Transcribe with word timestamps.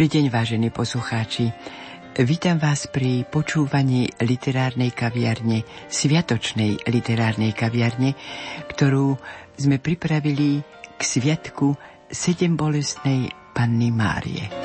Dobrý 0.00 0.16
deň, 0.16 0.32
vážení 0.32 0.72
poslucháči. 0.72 1.52
Vítam 2.24 2.56
vás 2.56 2.88
pri 2.88 3.28
počúvaní 3.28 4.08
literárnej 4.16 4.96
kaviarne, 4.96 5.60
sviatočnej 5.92 6.88
literárnej 6.88 7.52
kaviarne, 7.52 8.16
ktorú 8.72 9.20
sme 9.60 9.76
pripravili 9.76 10.64
k 10.96 11.00
sviatku 11.04 11.76
sedem 12.08 12.56
bolestnej 12.56 13.28
Panny 13.52 13.92
Márie. 13.92 14.59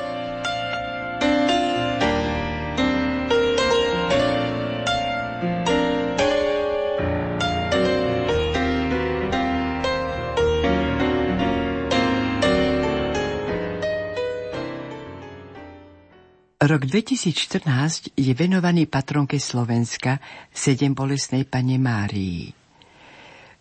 Rok 16.76 16.92
2014 16.92 18.12
je 18.20 18.36
venovaný 18.36 18.84
patronke 18.84 19.40
Slovenska, 19.40 20.20
sedem 20.52 20.92
bolesnej 20.92 21.48
pane 21.48 21.80
Márii. 21.80 22.52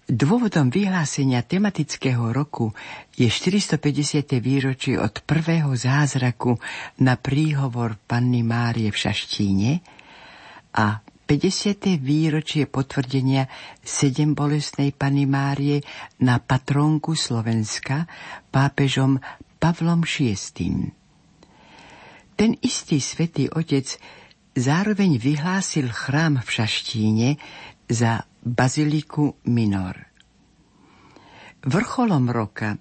Dôvodom 0.03 0.67
vyhlásenia 0.67 1.39
tematického 1.39 2.35
roku 2.35 2.75
je 3.15 3.31
450. 3.31 4.35
výročie 4.43 4.99
od 4.99 5.23
prvého 5.23 5.71
zázraku 5.79 6.59
na 6.99 7.15
príhovor 7.15 7.95
Panny 8.03 8.43
Márie 8.43 8.91
v 8.91 8.99
Šaštíne 8.99 9.79
a 10.75 10.99
50. 10.99 11.95
výročie 11.95 12.67
potvrdenia 12.67 13.47
sedem 13.79 14.35
bolestnej 14.35 14.91
Panny 14.91 15.23
Márie 15.23 15.87
na 16.19 16.43
patronku 16.43 17.15
Slovenska 17.15 18.11
pápežom 18.51 19.23
Pavlom 19.55 20.03
VI. 20.03 21.04
Ten 22.35 22.59
istý 22.59 22.99
svätý 22.99 23.47
Otec 23.47 23.95
zároveň 24.55 25.15
vyhlásil 25.15 25.87
chrám 25.87 26.43
v 26.43 26.49
Šaštíne 26.51 27.29
za 27.87 28.27
baziliku 28.43 29.39
Minor. 29.47 29.95
Vrcholom 31.65 32.29
roka 32.29 32.77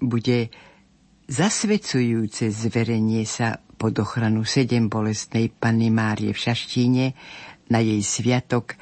bude 0.00 0.48
zasvecujúce 1.28 2.50
zverenie 2.50 3.28
sa 3.28 3.60
pod 3.76 4.00
ochranu 4.00 4.48
sedem 4.48 4.88
bolestnej 4.88 5.52
Panny 5.52 5.92
Márie 5.92 6.32
v 6.32 6.40
Šaštíne 6.40 7.12
na 7.68 7.84
jej 7.84 8.00
sviatok 8.00 8.80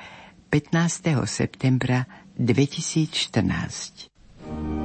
15. 0.50 1.26
septembra 1.26 2.06
2014. 2.38 4.81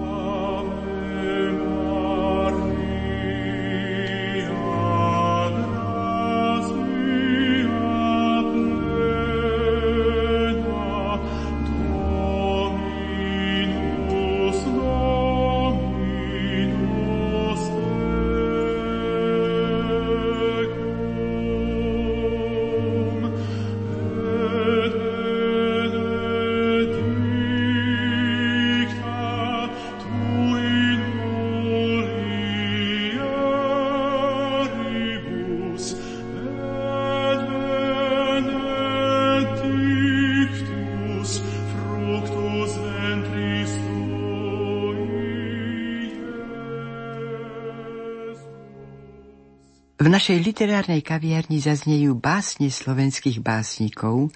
našej 50.17 50.41
literárnej 50.41 51.05
kaviarni 51.05 51.61
zaznejú 51.61 52.17
básne 52.17 52.73
slovenských 52.73 53.37
básnikov, 53.37 54.33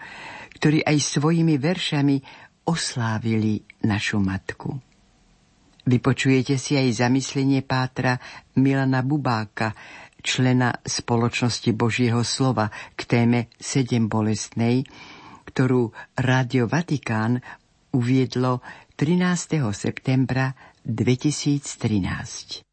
ktorí 0.61 0.85
aj 0.85 1.17
svojimi 1.17 1.57
veršami 1.57 2.21
oslávili 2.69 3.65
našu 3.81 4.21
matku. 4.21 4.77
Vypočujete 5.81 6.61
si 6.61 6.77
aj 6.77 7.01
zamyslenie 7.01 7.65
pátra 7.65 8.21
Milana 8.61 9.01
Bubáka, 9.01 9.73
člena 10.21 10.69
spoločnosti 10.85 11.73
Božieho 11.73 12.21
slova 12.21 12.69
k 12.93 13.01
téme 13.09 13.49
Sedem 13.57 14.05
bolestnej, 14.05 14.85
ktorú 15.49 15.89
Rádio 16.13 16.69
Vatikán 16.69 17.41
uviedlo 17.89 18.61
13. 19.01 19.65
septembra 19.73 20.53
2013. 20.85 22.70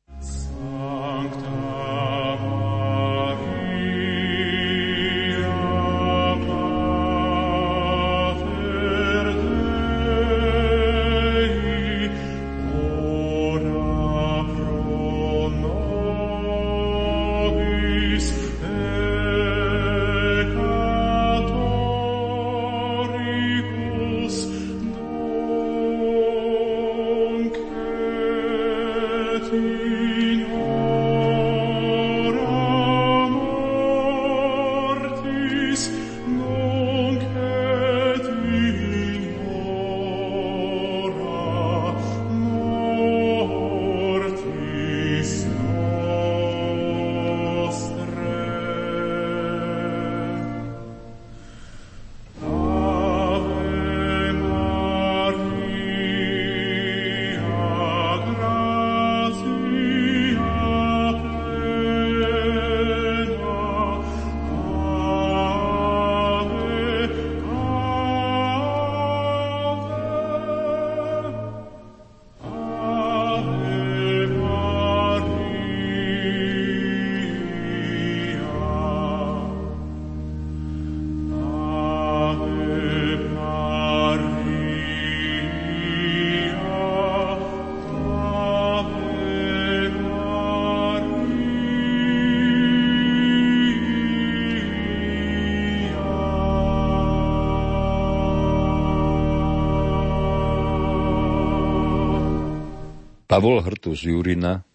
Pavol 103.38 103.62
Hrtus 103.62 104.02
Jurina, 104.02 104.66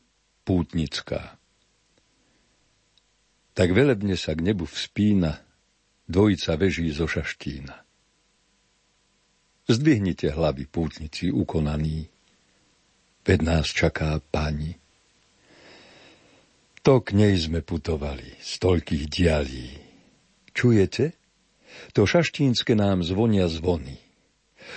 Pútnická. 0.47 1.35
Tak 3.51 3.67
velebne 3.75 4.15
sa 4.15 4.31
k 4.31 4.39
nebu 4.39 4.63
vspína 4.63 5.35
dvojica 6.07 6.55
veží 6.55 6.87
zo 6.95 7.03
šaštína. 7.03 7.75
Zdvihnite 9.67 10.31
hlavy, 10.31 10.63
pútnici 10.71 11.27
ukonaní, 11.27 12.07
ved 13.27 13.43
nás 13.43 13.67
čaká 13.67 14.23
pani. 14.31 14.79
To 16.87 17.03
k 17.03 17.19
nej 17.19 17.35
sme 17.35 17.59
putovali, 17.67 18.39
z 18.39 18.63
toľkých 18.63 19.03
dialí. 19.11 19.75
Čujete? 20.55 21.11
To 21.91 22.07
šaštínske 22.07 22.79
nám 22.79 23.03
zvonia 23.03 23.51
zvony. 23.51 23.99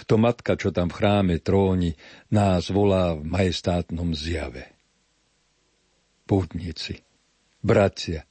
To 0.06 0.14
matka, 0.20 0.58
čo 0.58 0.74
tam 0.74 0.90
v 0.90 0.96
chráme 0.98 1.34
tróni, 1.40 1.94
nás 2.32 2.70
volá 2.70 3.14
v 3.14 3.26
majestátnom 3.26 4.12
zjave. 4.12 4.76
Pútnici, 6.26 7.00
bratia, 7.62 8.26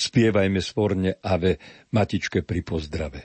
spievajme 0.00 0.60
svorne 0.64 1.20
ave 1.20 1.60
matičke 1.92 2.40
pri 2.40 2.60
pozdrave. 2.64 3.22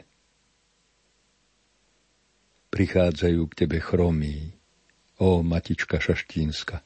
Prichádzajú 2.71 3.41
k 3.51 3.53
tebe 3.55 3.79
chromí, 3.83 4.51
ó 5.19 5.43
matička 5.43 5.99
šaštínska. 5.99 6.83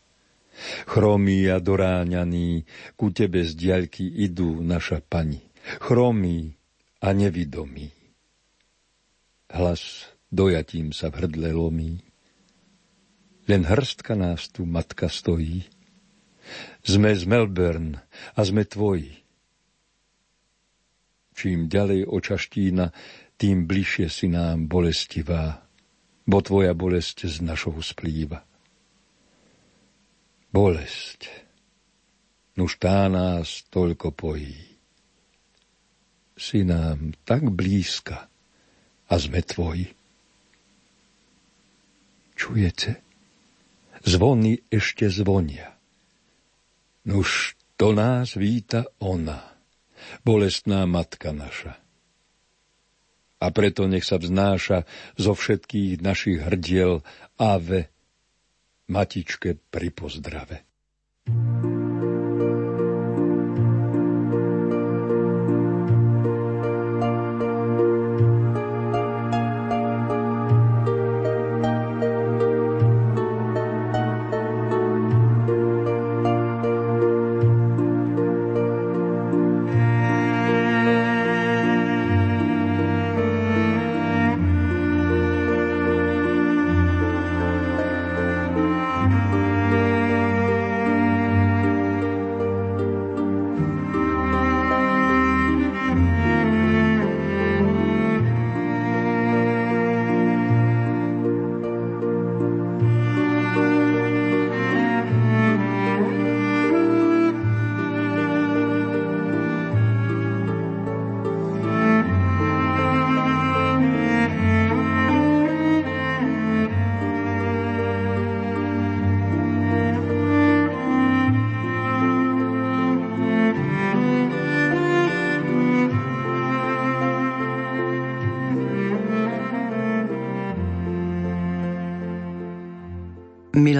Chromí 0.87 1.51
a 1.51 1.59
doráňaní, 1.59 2.63
ku 2.95 3.11
tebe 3.11 3.43
z 3.43 3.53
diaľky 3.53 4.07
idú 4.07 4.63
naša 4.63 5.03
pani. 5.03 5.43
Chromí 5.83 6.55
a 7.03 7.11
nevidomí. 7.11 7.91
Hlas 9.51 10.14
dojatím 10.35 10.91
sa 10.91 11.07
v 11.07 11.23
hrdle 11.23 11.55
lomí. 11.55 12.03
Len 13.47 13.63
hrstka 13.63 14.19
nás 14.19 14.51
tu 14.51 14.67
matka 14.67 15.07
stojí. 15.07 15.63
Sme 16.83 17.15
z 17.15 17.23
Melbourne 17.25 18.03
a 18.35 18.39
sme 18.43 18.67
tvoji. 18.67 19.23
Čím 21.35 21.71
ďalej 21.71 22.05
očaštína, 22.05 22.91
tým 23.35 23.67
bližšie 23.67 24.07
si 24.07 24.27
nám 24.31 24.71
bolestivá, 24.71 25.67
bo 26.23 26.39
tvoja 26.39 26.71
bolesť 26.71 27.27
z 27.27 27.43
našou 27.43 27.75
splýva. 27.83 28.39
Bolesť, 30.55 31.27
nuž 32.55 32.79
tá 32.79 33.11
nás 33.11 33.67
toľko 33.67 34.15
pojí. 34.15 34.79
Si 36.39 36.63
nám 36.63 37.11
tak 37.27 37.51
blízka 37.51 38.31
a 39.11 39.13
sme 39.19 39.43
tvoji. 39.43 40.04
Čujete? 42.35 43.01
Zvony 44.05 44.61
ešte 44.69 45.09
zvonia. 45.09 45.73
Nuž 47.09 47.57
to 47.79 47.95
nás 47.95 48.37
víta 48.37 48.85
ona, 49.01 49.41
bolestná 50.21 50.85
matka 50.85 51.33
naša. 51.33 51.79
A 53.41 53.51
preto 53.51 53.89
nech 53.89 54.07
sa 54.07 54.15
vznáša 54.15 54.87
zo 55.19 55.33
všetkých 55.35 55.99
našich 55.99 56.39
hrdiel 56.43 57.03
Ave, 57.35 57.91
matičke 58.87 59.59
pri 59.69 59.89
pozdrave. 59.91 60.63
thank 61.25 61.65
you 61.65 61.74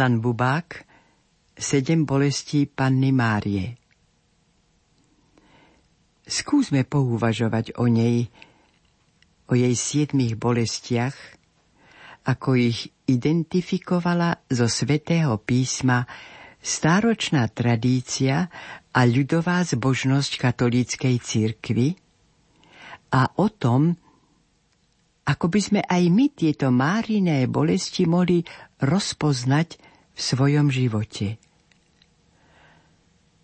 Milan 0.05 0.21
Bubák 0.21 0.85
Sedem 1.57 2.05
bolestí 2.05 2.69
Panny 2.69 3.09
Márie. 3.09 3.73
Skúsme 6.21 6.85
pouvažovať 6.85 7.73
o 7.81 7.89
nej, 7.89 8.29
o 9.49 9.57
jej 9.57 9.73
siedmých 9.73 10.37
bolestiach, 10.37 11.17
ako 12.21 12.53
ich 12.53 12.93
identifikovala 13.09 14.45
zo 14.45 14.69
svätého 14.69 15.41
písma 15.41 16.05
stáročná 16.61 17.49
tradícia 17.49 18.53
a 18.93 19.09
ľudová 19.09 19.65
zbožnosť 19.65 20.37
katolíckej 20.37 21.15
cirkvy 21.17 21.97
a 23.09 23.25
o 23.41 23.49
tom, 23.49 23.97
ako 25.25 25.45
by 25.49 25.59
sme 25.65 25.81
aj 25.81 26.03
my 26.13 26.29
tieto 26.29 26.69
máriné 26.69 27.49
bolesti 27.49 28.05
mohli 28.05 28.45
rozpoznať 28.85 29.84
v 30.15 30.19
svojom 30.19 30.71
živote. 30.71 31.35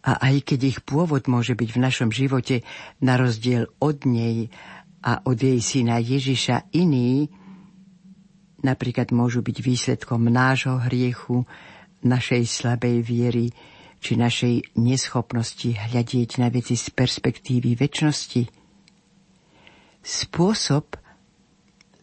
A 0.02 0.18
aj 0.18 0.42
keď 0.48 0.60
ich 0.66 0.80
pôvod 0.82 1.30
môže 1.30 1.54
byť 1.54 1.70
v 1.78 1.84
našom 1.84 2.10
živote 2.10 2.66
na 3.04 3.22
rozdiel 3.22 3.70
od 3.78 4.02
nej 4.10 4.50
a 5.06 5.22
od 5.28 5.38
jej 5.38 5.62
syna 5.62 6.02
Ježiša 6.02 6.74
iný, 6.74 7.30
napríklad 8.66 9.14
môžu 9.14 9.46
byť 9.46 9.58
výsledkom 9.62 10.26
nášho 10.26 10.82
hriechu, 10.90 11.46
našej 12.02 12.50
slabej 12.50 13.06
viery 13.06 13.54
či 14.02 14.18
našej 14.18 14.82
neschopnosti 14.82 15.70
hľadieť 15.70 16.42
na 16.42 16.50
veci 16.50 16.74
z 16.74 16.90
perspektívy 16.90 17.78
väčšnosti. 17.78 18.50
Spôsob, 20.02 20.98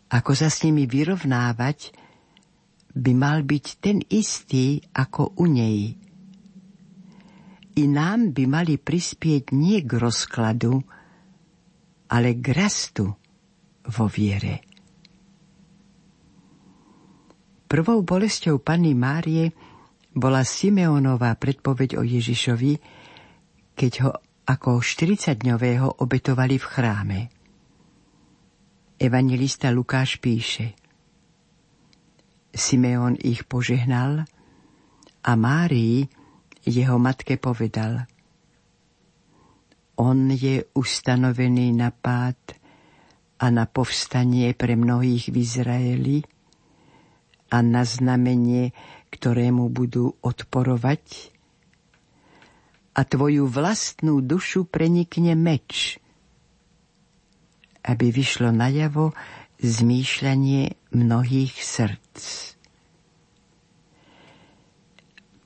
ako 0.06 0.32
sa 0.38 0.46
s 0.46 0.62
nimi 0.62 0.86
vyrovnávať, 0.86 1.90
by 2.98 3.12
mal 3.14 3.46
byť 3.46 3.66
ten 3.78 4.02
istý 4.10 4.82
ako 4.90 5.38
u 5.38 5.46
nej. 5.46 5.94
I 7.78 7.82
nám 7.86 8.34
by 8.34 8.44
mali 8.50 8.74
prispieť 8.74 9.54
nie 9.54 9.78
k 9.86 10.02
rozkladu, 10.02 10.82
ale 12.10 12.34
k 12.34 12.46
rastu 12.50 13.06
vo 13.86 14.04
viere. 14.10 14.66
Prvou 17.68 18.02
bolesťou 18.02 18.58
Panny 18.58 18.98
Márie 18.98 19.52
bola 20.10 20.42
Simeonová 20.42 21.38
predpoveď 21.38 22.00
o 22.00 22.02
Ježišovi, 22.02 22.72
keď 23.78 23.92
ho 24.02 24.10
ako 24.48 24.80
40-dňového 24.80 26.02
obetovali 26.02 26.56
v 26.56 26.66
chráme. 26.66 27.20
Evangelista 28.98 29.70
Lukáš 29.70 30.18
píše 30.18 30.87
Simeon 32.58 33.14
ich 33.22 33.46
požehnal 33.46 34.26
a 35.22 35.32
Márii, 35.38 36.10
jeho 36.66 36.98
matke, 36.98 37.38
povedal 37.38 38.04
On 39.98 40.30
je 40.30 40.66
ustanovený 40.74 41.74
na 41.74 41.94
pád 41.94 42.58
a 43.38 43.54
na 43.54 43.70
povstanie 43.70 44.50
pre 44.58 44.74
mnohých 44.74 45.30
v 45.30 45.36
Izraeli 45.38 46.18
a 47.48 47.62
na 47.62 47.86
znamenie, 47.86 48.74
ktorému 49.14 49.70
budú 49.70 50.18
odporovať. 50.20 51.32
A 52.98 53.06
tvoju 53.06 53.46
vlastnú 53.46 54.18
dušu 54.18 54.66
prenikne 54.66 55.38
meč, 55.38 56.02
aby 57.86 58.10
vyšlo 58.10 58.50
najavo 58.50 59.14
zmýšľanie 59.58 60.94
mnohých 60.94 61.54
srdc. 61.58 62.18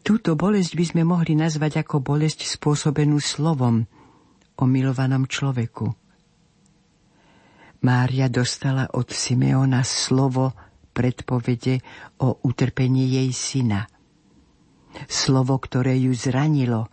Túto 0.02 0.34
bolesť 0.34 0.72
by 0.74 0.84
sme 0.84 1.02
mohli 1.06 1.38
nazvať 1.38 1.86
ako 1.86 2.02
bolesť 2.02 2.44
spôsobenú 2.44 3.22
slovom 3.22 3.86
o 4.58 4.64
milovanom 4.66 5.30
človeku. 5.30 5.94
Mária 7.82 8.26
dostala 8.26 8.90
od 8.94 9.10
Simeona 9.10 9.86
slovo 9.86 10.54
predpovede 10.92 11.80
o 12.20 12.42
utrpení 12.44 13.16
jej 13.16 13.30
syna. 13.32 13.88
Slovo, 15.08 15.56
ktoré 15.56 15.96
ju 15.96 16.12
zranilo 16.12 16.92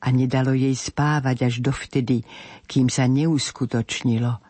a 0.00 0.06
nedalo 0.08 0.56
jej 0.56 0.72
spávať 0.72 1.52
až 1.52 1.54
dovtedy, 1.60 2.24
kým 2.64 2.88
sa 2.88 3.04
neuskutočnilo. 3.10 4.45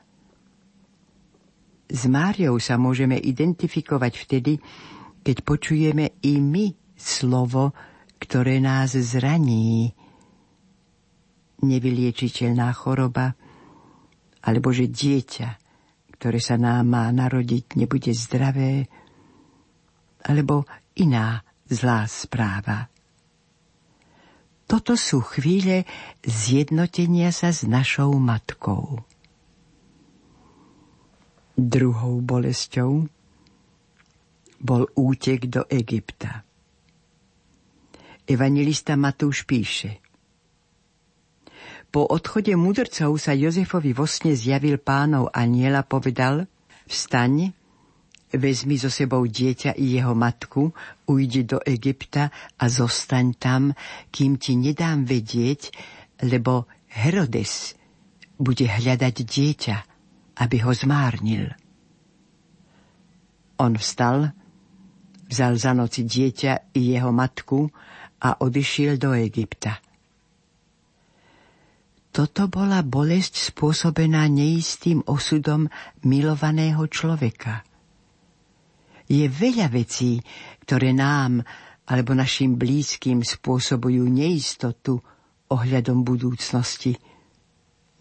S 1.87 2.02
Máriou 2.11 2.59
sa 2.59 2.75
môžeme 2.75 3.14
identifikovať 3.14 4.12
vtedy, 4.19 4.59
keď 5.23 5.37
počujeme 5.47 6.19
i 6.26 6.43
my 6.43 6.75
slovo, 6.99 7.71
ktoré 8.19 8.59
nás 8.59 8.99
zraní. 8.99 9.95
Nevyliečiteľná 11.62 12.75
choroba, 12.75 13.38
alebo 14.43 14.75
že 14.75 14.90
dieťa, 14.90 15.49
ktoré 16.19 16.43
sa 16.43 16.59
nám 16.59 16.90
má 16.90 17.07
narodiť, 17.14 17.78
nebude 17.78 18.11
zdravé, 18.14 18.90
alebo 20.26 20.66
iná 20.99 21.47
zlá 21.71 22.07
správa. 22.11 22.90
Toto 24.66 24.99
sú 24.99 25.23
chvíle 25.23 25.87
zjednotenia 26.26 27.31
sa 27.31 27.55
s 27.55 27.62
našou 27.62 28.11
matkou. 28.19 29.06
Druhou 31.57 32.21
bolesťou 32.21 33.09
bol 34.61 34.83
útek 34.93 35.49
do 35.49 35.65
Egypta. 35.73 36.45
Evangelista 38.29 38.93
Matúš 38.93 39.49
píše 39.49 40.05
Po 41.89 42.05
odchode 42.13 42.53
mudrcov 42.61 43.17
sa 43.17 43.33
Jozefovi 43.33 43.97
vo 43.97 44.05
sne 44.05 44.37
zjavil 44.37 44.77
pánov 44.77 45.33
aniela 45.33 45.81
povedal 45.81 46.45
Vstaň, 46.85 47.57
vezmi 48.37 48.77
so 48.77 48.93
sebou 48.93 49.25
dieťa 49.25 49.81
i 49.81 49.97
jeho 49.97 50.13
matku, 50.13 50.77
ujdi 51.09 51.49
do 51.49 51.65
Egypta 51.65 52.29
a 52.61 52.69
zostaň 52.69 53.33
tam, 53.41 53.73
kým 54.13 54.37
ti 54.37 54.61
nedám 54.61 55.09
vedieť, 55.09 55.73
lebo 56.21 56.69
Herodes 56.93 57.73
bude 58.37 58.69
hľadať 58.69 59.17
dieťa, 59.25 59.96
aby 60.37 60.57
ho 60.64 60.73
zmárnil. 60.73 61.52
On 63.57 63.73
vstal, 63.73 64.33
vzal 65.28 65.55
za 65.57 65.73
noci 65.73 66.05
dieťa 66.05 66.76
i 66.76 66.93
jeho 66.93 67.09
matku 67.11 67.64
a 68.21 68.45
odišiel 68.45 69.00
do 69.00 69.16
Egypta. 69.16 69.81
Toto 72.12 72.49
bola 72.49 72.81
bolesť 72.81 73.52
spôsobená 73.52 74.25
neistým 74.28 75.05
osudom 75.05 75.69
milovaného 76.09 76.81
človeka. 76.88 77.61
Je 79.05 79.28
veľa 79.28 79.69
vecí, 79.69 80.25
ktoré 80.64 80.97
nám 80.97 81.45
alebo 81.87 82.16
našim 82.16 82.57
blízkym 82.57 83.21
spôsobujú 83.21 84.09
neistotu 84.09 84.99
ohľadom 85.52 86.02
budúcnosti. 86.02 86.99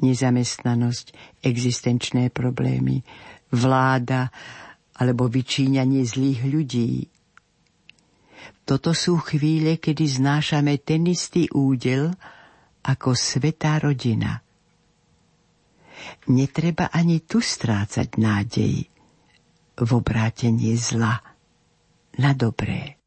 Nezamestnanosť, 0.03 1.39
existenčné 1.39 2.27
problémy, 2.33 2.99
vláda 3.55 4.27
alebo 4.99 5.31
vyčíňanie 5.31 6.03
zlých 6.03 6.41
ľudí, 6.43 6.91
toto 8.65 8.97
sú 8.97 9.21
chvíle, 9.21 9.77
kedy 9.77 10.05
znášame 10.09 10.81
ten 10.81 11.05
istý 11.05 11.45
údel 11.53 12.09
ako 12.81 13.13
svetá 13.13 13.77
rodina. 13.77 14.41
Netreba 16.33 16.89
ani 16.89 17.21
tu 17.21 17.45
strácať 17.45 18.17
nádej 18.17 18.89
v 19.77 19.89
obrátenie 19.93 20.73
zla 20.73 21.21
na 22.17 22.31
dobré. 22.33 22.97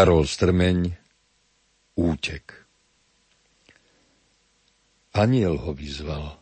Karol 0.00 0.24
Strmeň 0.24 0.96
Útek 2.00 2.64
Aniel 5.12 5.60
ho 5.60 5.76
vyzval. 5.76 6.40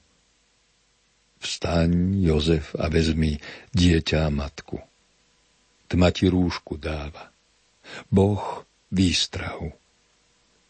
Vstaň, 1.42 2.22
Jozef, 2.22 2.78
a 2.78 2.86
vezmi 2.86 3.34
dieťa 3.74 4.18
a 4.22 4.30
matku. 4.30 4.78
Tma 5.90 6.14
ti 6.14 6.30
rúšku 6.30 6.78
dáva. 6.78 7.34
Boh 8.06 8.62
výstrahu. 8.94 9.74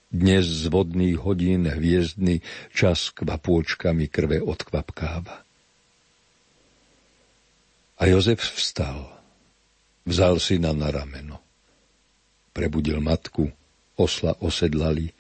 Dnes 0.09 0.49
z 0.49 0.73
vodných 0.73 1.21
hodín 1.21 1.69
hviezdny 1.69 2.41
čas 2.73 3.13
kvapôčkami 3.13 4.09
krve 4.09 4.41
odkvapkáva. 4.41 5.45
A 8.01 8.03
Jozef 8.09 8.49
vstal, 8.57 9.13
vzal 10.09 10.41
syna 10.41 10.73
na 10.73 10.89
rameno 10.89 11.48
prebudil 12.59 12.99
matku, 12.99 13.47
osla 13.95 14.35
osedlali 14.43 15.15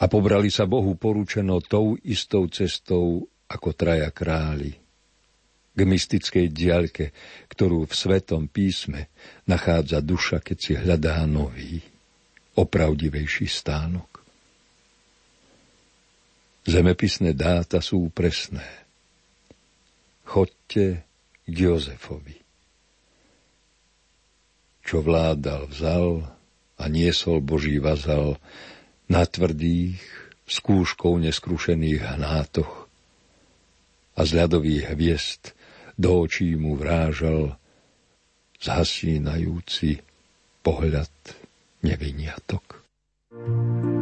a 0.00 0.08
pobrali 0.08 0.48
sa 0.48 0.64
Bohu 0.64 0.96
poručeno 0.96 1.60
tou 1.60 2.00
istou 2.08 2.48
cestou 2.48 3.28
ako 3.52 3.76
traja 3.76 4.08
králi. 4.08 4.72
K 5.72 5.78
mystickej 5.84 6.48
diaľke, 6.48 7.12
ktorú 7.52 7.84
v 7.84 7.92
Svetom 7.92 8.48
písme 8.48 9.12
nachádza 9.44 10.00
duša, 10.00 10.40
keď 10.40 10.56
si 10.56 10.72
hľadá 10.72 11.20
nový, 11.28 11.84
opravdivejší 12.56 13.48
stánok. 13.48 14.24
Zemepisné 16.64 17.36
dáta 17.36 17.80
sú 17.84 18.08
presné. 18.12 18.64
Chodte 20.28 21.04
k 21.44 21.54
Jozefovi 21.56 22.41
čo 24.82 25.00
vládal, 25.00 25.70
vzal 25.70 26.26
a 26.78 26.84
niesol 26.90 27.38
Boží 27.40 27.78
vazal 27.78 28.36
na 29.06 29.22
tvrdých, 29.22 30.02
skúškou 30.46 31.16
neskrušených 31.22 32.18
hnátoch 32.18 32.90
a 34.12 34.20
z 34.26 34.30
ľadových 34.36 34.92
hviezd 34.92 35.42
do 35.96 36.26
očí 36.26 36.58
mu 36.58 36.76
vrážal 36.76 37.56
zhasínajúci 38.60 40.02
pohľad 40.60 41.10
neviniatok. 41.82 42.84
thank 43.32 43.86
you 43.86 44.01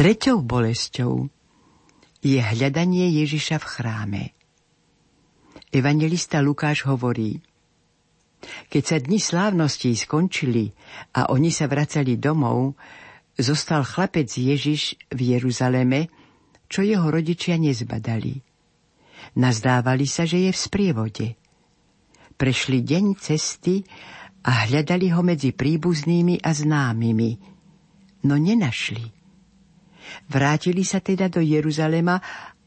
Treťou 0.00 0.40
bolesťou 0.40 1.28
je 2.24 2.40
hľadanie 2.40 3.20
Ježiša 3.20 3.60
v 3.60 3.66
chráme. 3.68 4.22
Evangelista 5.68 6.40
Lukáš 6.40 6.88
hovorí, 6.88 7.44
keď 8.72 8.82
sa 8.88 8.96
dni 8.96 9.20
slávností 9.20 9.92
skončili 9.92 10.72
a 11.12 11.28
oni 11.28 11.52
sa 11.52 11.68
vracali 11.68 12.16
domov, 12.16 12.80
zostal 13.36 13.84
chlapec 13.84 14.24
Ježiš 14.24 14.96
v 15.12 15.36
Jeruzaleme, 15.36 16.08
čo 16.64 16.80
jeho 16.80 17.04
rodičia 17.04 17.60
nezbadali. 17.60 18.40
Nazdávali 19.36 20.08
sa, 20.08 20.24
že 20.24 20.48
je 20.48 20.50
v 20.56 20.62
sprievode. 20.64 21.28
Prešli 22.40 22.80
deň 22.80 23.20
cesty 23.20 23.84
a 24.48 24.64
hľadali 24.64 25.12
ho 25.12 25.20
medzi 25.20 25.52
príbuznými 25.52 26.40
a 26.40 26.56
známymi, 26.56 27.32
no 28.24 28.40
nenašli. 28.40 29.19
Vrátili 30.30 30.86
sa 30.86 31.02
teda 31.02 31.26
do 31.26 31.42
Jeruzalema 31.42 32.20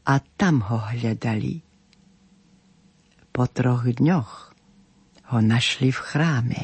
a 0.04 0.14
tam 0.20 0.60
ho 0.68 0.78
hľadali. 0.92 1.64
Po 3.34 3.44
troch 3.50 3.88
dňoch 3.88 4.30
ho 5.34 5.38
našli 5.40 5.90
v 5.90 6.00
chráme. 6.00 6.62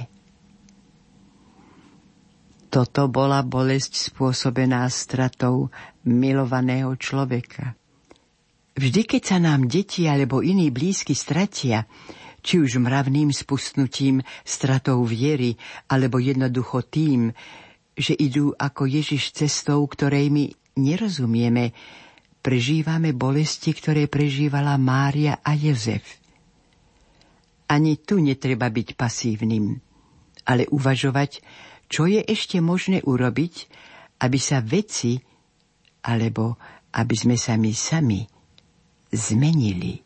Toto 2.71 3.11
bola 3.11 3.43
bolesť 3.43 4.15
spôsobená 4.15 4.87
stratou 4.87 5.75
milovaného 6.07 6.95
človeka. 6.95 7.75
Vždy, 8.79 9.03
keď 9.03 9.23
sa 9.27 9.39
nám 9.43 9.67
deti 9.67 10.07
alebo 10.07 10.39
iní 10.39 10.71
blízky 10.71 11.19
stratia, 11.19 11.91
či 12.41 12.63
už 12.63 12.79
mravným 12.79 13.35
spustnutím, 13.35 14.23
stratou 14.47 15.03
viery, 15.03 15.59
alebo 15.91 16.23
jednoducho 16.23 16.87
tým, 16.87 17.35
že 17.99 18.17
idú 18.17 18.57
ako 18.57 18.89
Ježiš 18.89 19.37
cestou, 19.37 19.85
ktorej 19.85 20.33
my 20.33 20.45
nerozumieme, 20.77 21.73
prežívame 22.41 23.13
bolesti, 23.13 23.73
ktoré 23.77 24.09
prežívala 24.09 24.77
Mária 24.81 25.39
a 25.45 25.53
Jozef. 25.55 26.21
Ani 27.71 28.01
tu 28.03 28.19
netreba 28.19 28.67
byť 28.67 28.99
pasívnym, 28.99 29.79
ale 30.43 30.67
uvažovať, 30.73 31.39
čo 31.87 32.11
je 32.11 32.19
ešte 32.23 32.59
možné 32.59 33.03
urobiť, 33.07 33.71
aby 34.21 34.39
sa 34.39 34.59
veci, 34.59 35.23
alebo 36.03 36.59
aby 36.91 37.15
sme 37.15 37.37
sa 37.39 37.55
my 37.55 37.71
sami 37.71 38.27
zmenili. 39.15 40.03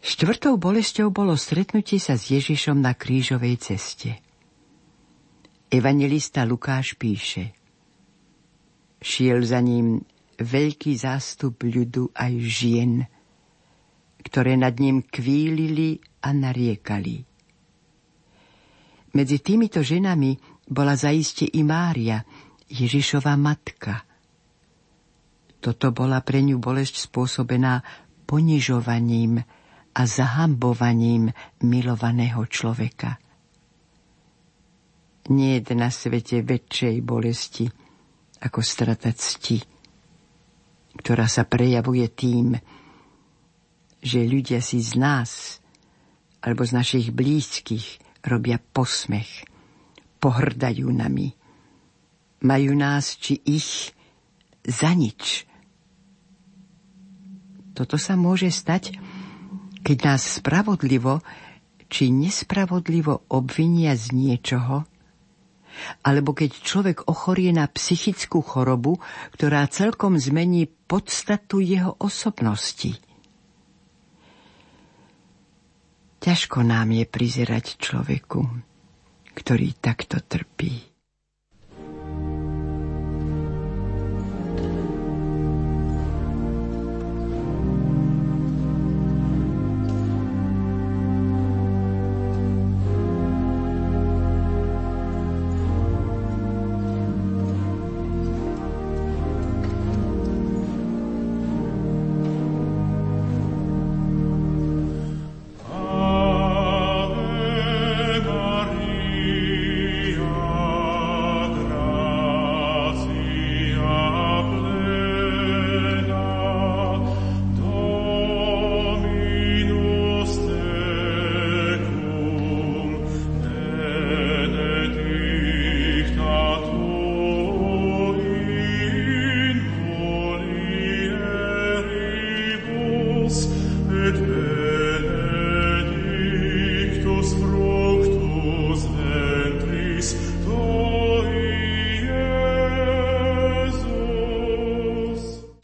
Štvrtou 0.00 0.56
bolesťou 0.56 1.12
bolo 1.12 1.36
stretnutie 1.36 2.00
sa 2.00 2.16
s 2.16 2.32
Ježišom 2.32 2.80
na 2.80 2.96
krížovej 2.96 3.60
ceste. 3.60 4.16
Evangelista 5.68 6.42
Lukáš 6.48 6.96
píše 6.96 7.59
Šiel 9.00 9.42
za 9.42 9.64
ním 9.64 10.04
veľký 10.36 10.92
zástup 10.96 11.64
ľudu 11.64 12.12
aj 12.12 12.32
žien, 12.44 12.92
ktoré 14.20 14.56
nad 14.60 14.76
ním 14.76 15.04
kvílili 15.04 16.00
a 16.20 16.36
nariekali. 16.36 17.24
Medzi 19.10 19.38
týmito 19.42 19.82
ženami 19.82 20.36
bola 20.70 20.94
zaiste 20.94 21.48
i 21.48 21.64
Mária, 21.66 22.22
Ježišova 22.70 23.34
matka. 23.34 24.06
Toto 25.58 25.90
bola 25.90 26.22
pre 26.22 26.44
ňu 26.46 26.62
bolesť 26.62 27.10
spôsobená 27.10 27.82
ponižovaním, 28.24 29.42
a 29.94 30.06
zahambovaním 30.06 31.34
milovaného 31.66 32.46
človeka. 32.46 33.18
Nie 35.30 35.62
je 35.62 35.74
na 35.74 35.90
svete 35.90 36.42
väčšej 36.42 36.96
bolesti 37.02 37.66
ako 38.40 38.60
strata 38.64 39.12
cti, 39.12 39.60
ktorá 40.96 41.28
sa 41.28 41.44
prejavuje 41.44 42.08
tým, 42.08 42.56
že 44.00 44.24
ľudia 44.24 44.64
si 44.64 44.80
z 44.80 44.96
nás 44.96 45.60
alebo 46.40 46.64
z 46.64 46.72
našich 46.72 47.06
blízkych 47.12 48.00
robia 48.24 48.56
posmech, 48.56 49.44
pohrdajú 50.20 50.88
nami, 50.88 51.36
majú 52.44 52.72
nás 52.72 53.16
či 53.20 53.36
ich 53.44 53.92
za 54.64 54.96
nič. 54.96 55.44
Toto 57.76 57.96
sa 58.00 58.16
môže 58.16 58.48
stať, 58.48 58.96
keď 59.84 60.16
nás 60.16 60.40
spravodlivo 60.40 61.24
či 61.90 62.12
nespravodlivo 62.12 63.24
obvinia 63.32 63.96
z 63.96 64.12
niečoho, 64.12 64.84
alebo 66.02 66.34
keď 66.34 66.50
človek 66.60 66.98
ochorie 67.06 67.54
na 67.54 67.70
psychickú 67.70 68.42
chorobu, 68.42 68.98
ktorá 69.36 69.64
celkom 69.70 70.18
zmení 70.18 70.66
podstatu 70.66 71.62
jeho 71.62 71.94
osobnosti. 72.00 72.98
Ťažko 76.20 76.60
nám 76.60 76.92
je 76.92 77.04
prizerať 77.08 77.80
človeku, 77.80 78.44
ktorý 79.32 79.72
takto 79.80 80.20
trpí. 80.20 80.89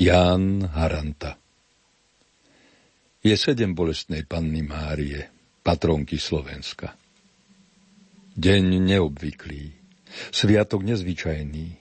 Ján 0.07 0.63
Haranta 0.63 1.35
Je 3.27 3.35
sedem 3.35 3.75
bolestnej 3.75 4.23
panny 4.23 4.63
Márie, 4.63 5.27
patronky 5.67 6.15
Slovenska. 6.15 6.95
Deň 8.39 8.87
neobvyklý, 8.87 9.75
sviatok 10.31 10.87
nezvyčajný. 10.87 11.75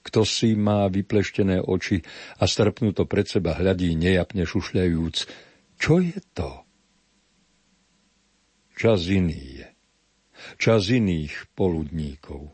Kto 0.00 0.24
si 0.24 0.56
má 0.56 0.88
vypleštené 0.88 1.60
oči 1.60 2.00
a 2.40 2.48
strpnuto 2.48 3.04
pred 3.04 3.28
seba 3.28 3.52
hľadí 3.60 3.92
nejapne 3.92 4.48
šušľajúc, 4.48 5.16
čo 5.76 6.00
je 6.00 6.16
to? 6.32 6.64
Čas 8.80 9.04
iný 9.12 9.60
je. 9.60 9.68
Čas 10.56 10.88
iných 10.88 11.52
poludníkov. 11.52 12.48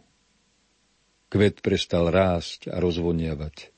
Kvet 1.30 1.62
prestal 1.62 2.10
rásť 2.10 2.74
a 2.74 2.82
rozvoniavať. 2.82 3.73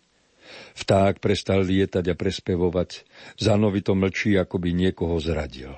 Vták 0.76 1.18
prestal 1.18 1.64
lietať 1.64 2.12
a 2.12 2.14
prespevovať, 2.14 3.04
zanovito 3.40 3.96
mlčí, 3.96 4.37
ako 4.37 4.56
by 4.61 4.70
niekoho 4.72 5.16
zradil. 5.18 5.74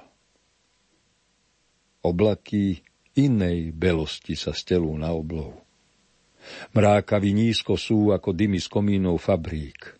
Oblaky 2.02 2.82
inej 3.18 3.74
belosti 3.74 4.38
sa 4.38 4.54
stelú 4.54 4.94
na 4.94 5.10
oblohu. 5.10 5.58
Mrákaví 6.72 7.34
nízko 7.34 7.76
sú 7.76 8.14
ako 8.14 8.32
dymy 8.32 8.62
z 8.62 8.68
komínov 8.70 9.20
fabrík. 9.20 9.98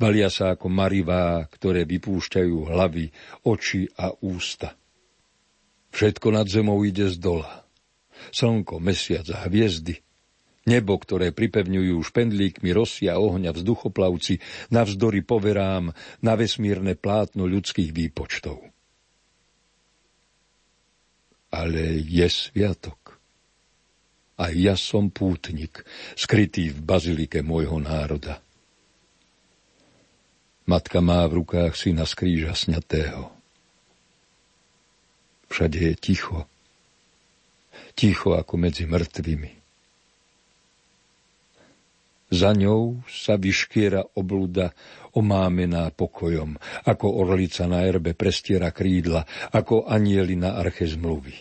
Valia 0.00 0.32
sa 0.32 0.56
ako 0.56 0.66
marivá, 0.66 1.46
ktoré 1.46 1.86
vypúšťajú 1.86 2.56
hlavy, 2.70 3.12
oči 3.46 3.86
a 3.98 4.10
ústa. 4.24 4.74
Všetko 5.90 6.34
nad 6.34 6.46
zemou 6.46 6.80
ide 6.86 7.10
z 7.10 7.18
dola. 7.18 7.66
Slnko, 8.30 8.78
mesiac 8.78 9.26
a 9.34 9.46
hviezdy– 9.46 9.98
Nebo, 10.70 11.02
ktoré 11.02 11.34
pripevňujú 11.34 11.98
špendlíkmi 11.98 12.70
rosia 12.70 13.18
ohňa 13.18 13.50
vzduchoplavci, 13.50 14.38
navzdory 14.70 15.26
poverám 15.26 15.90
na 16.22 16.32
vesmírne 16.38 16.94
plátno 16.94 17.50
ľudských 17.50 17.90
výpočtov. 17.90 18.62
Ale 21.50 21.98
je 22.06 22.30
sviatok. 22.30 23.18
a 24.40 24.48
ja 24.48 24.72
som 24.72 25.12
pútnik, 25.12 25.84
skrytý 26.16 26.72
v 26.72 26.80
bazilike 26.80 27.44
môjho 27.44 27.76
národa. 27.76 28.40
Matka 30.64 31.04
má 31.04 31.20
v 31.28 31.44
rukách 31.44 31.76
syna 31.76 32.08
z 32.08 32.16
kríža 32.16 32.56
sňatého. 32.56 33.28
Všade 35.52 35.76
je 35.76 35.94
ticho. 35.98 36.48
Ticho 37.92 38.32
ako 38.32 38.54
medzi 38.56 38.88
mŕtvými. 38.88 39.59
Za 42.30 42.54
ňou 42.54 43.02
sa 43.10 43.34
vyškiera 43.34 44.14
obluda 44.14 44.70
omámená 45.18 45.90
pokojom, 45.90 46.54
ako 46.86 47.06
orlica 47.26 47.66
na 47.66 47.82
erbe 47.82 48.14
prestiera 48.14 48.70
krídla, 48.70 49.26
ako 49.50 49.90
anieli 49.90 50.38
na 50.38 50.54
arche 50.54 50.86
zmluvy. 50.86 51.34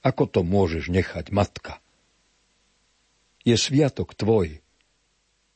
Ako 0.00 0.24
to 0.24 0.40
môžeš 0.40 0.88
nechať, 0.88 1.36
matka? 1.36 1.84
Je 3.44 3.54
sviatok 3.60 4.16
tvoj, 4.16 4.64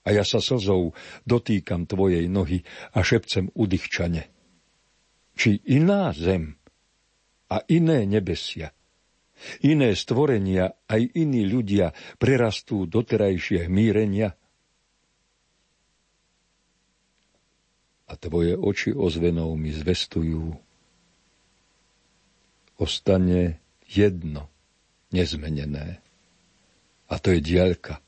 a 0.05 0.09
ja 0.17 0.25
sa 0.25 0.41
slzou 0.41 0.97
dotýkam 1.29 1.85
tvojej 1.85 2.25
nohy 2.29 2.65
a 2.97 3.05
šepcem 3.05 3.53
udýchčane. 3.53 4.29
Či 5.37 5.61
iná 5.69 6.13
zem 6.17 6.57
a 7.49 7.65
iné 7.69 8.05
nebesia, 8.09 8.73
iné 9.65 9.97
stvorenia 9.97 10.75
aj 10.87 11.17
iní 11.17 11.47
ľudia 11.47 11.93
prerastú 12.17 12.87
doterajšie 12.87 13.67
mírenia? 13.67 14.37
A 18.11 18.13
tvoje 18.19 18.59
oči 18.59 18.91
ozvenou 18.91 19.55
mi 19.55 19.71
zvestujú. 19.71 20.59
Ostane 22.81 23.61
jedno 23.87 24.51
nezmenené. 25.15 26.03
A 27.11 27.15
to 27.19 27.35
je 27.35 27.41
diaľka 27.43 28.03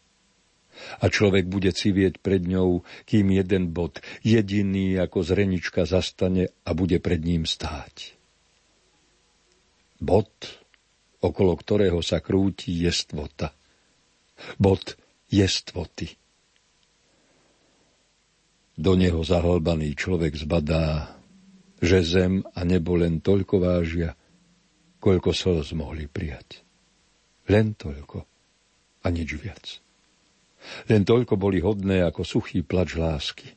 a 1.00 1.04
človek 1.08 1.46
bude 1.46 1.70
civieť 1.70 2.18
pred 2.20 2.42
ňou, 2.44 2.82
kým 3.06 3.32
jeden 3.32 3.70
bod, 3.70 4.00
jediný 4.24 4.98
ako 4.98 5.22
zrenička 5.22 5.86
zastane 5.86 6.50
a 6.66 6.70
bude 6.72 6.98
pred 6.98 7.20
ním 7.22 7.46
stáť. 7.46 8.16
Bod, 10.02 10.61
okolo 11.22 11.54
ktorého 11.54 12.02
sa 12.02 12.18
krúti 12.18 12.74
jestvota. 12.82 13.54
Bod 14.58 14.98
jestvoty. 15.30 16.10
Do 18.74 18.98
neho 18.98 19.22
zahlbaný 19.22 19.94
človek 19.94 20.34
zbadá, 20.34 21.14
že 21.78 22.02
zem 22.02 22.42
a 22.52 22.66
nebo 22.66 22.98
len 22.98 23.22
toľko 23.22 23.54
vážia, 23.62 24.18
koľko 24.98 25.30
slz 25.30 25.72
mohli 25.78 26.10
prijať. 26.10 26.62
Len 27.46 27.74
toľko 27.74 28.18
a 29.02 29.06
nič 29.10 29.30
viac. 29.34 29.82
Len 30.86 31.02
toľko 31.02 31.34
boli 31.34 31.58
hodné 31.58 32.06
ako 32.06 32.22
suchý 32.22 32.62
plač 32.62 32.94
lásky. 32.94 33.50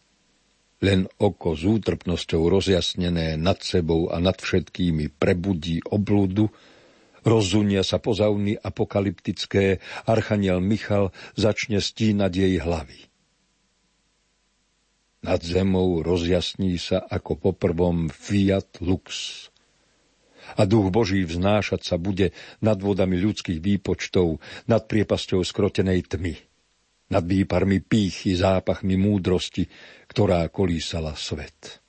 Len 0.82 1.06
oko 1.22 1.54
s 1.54 1.64
útrpnosťou 1.64 2.50
rozjasnené 2.50 3.38
nad 3.40 3.62
sebou 3.62 4.10
a 4.12 4.18
nad 4.20 4.36
všetkými 4.36 5.14
prebudí 5.16 5.86
obludu, 5.86 6.50
rozunia 7.26 7.82
sa 7.82 7.98
pozauny 7.98 8.56
apokalyptické, 8.56 9.82
archaniel 10.06 10.62
Michal 10.62 11.12
začne 11.36 11.82
stínať 11.82 12.32
jej 12.32 12.56
hlavy. 12.62 13.00
Nad 15.26 15.42
zemou 15.42 16.06
rozjasní 16.06 16.78
sa 16.78 17.02
ako 17.02 17.42
poprvom 17.42 18.14
Fiat 18.14 18.78
Lux. 18.86 19.10
A 20.56 20.70
duch 20.70 20.94
Boží 20.94 21.26
vznášať 21.26 21.82
sa 21.82 21.98
bude 21.98 22.30
nad 22.62 22.78
vodami 22.78 23.18
ľudských 23.18 23.58
výpočtov, 23.58 24.38
nad 24.70 24.86
priepasťou 24.86 25.42
skrotenej 25.42 26.06
tmy 26.06 26.38
nad 27.06 27.22
výparmi 27.22 27.86
pýchy, 27.86 28.34
zápachmi 28.34 28.98
múdrosti, 28.98 29.70
ktorá 30.10 30.50
kolísala 30.50 31.14
svet. 31.14 31.82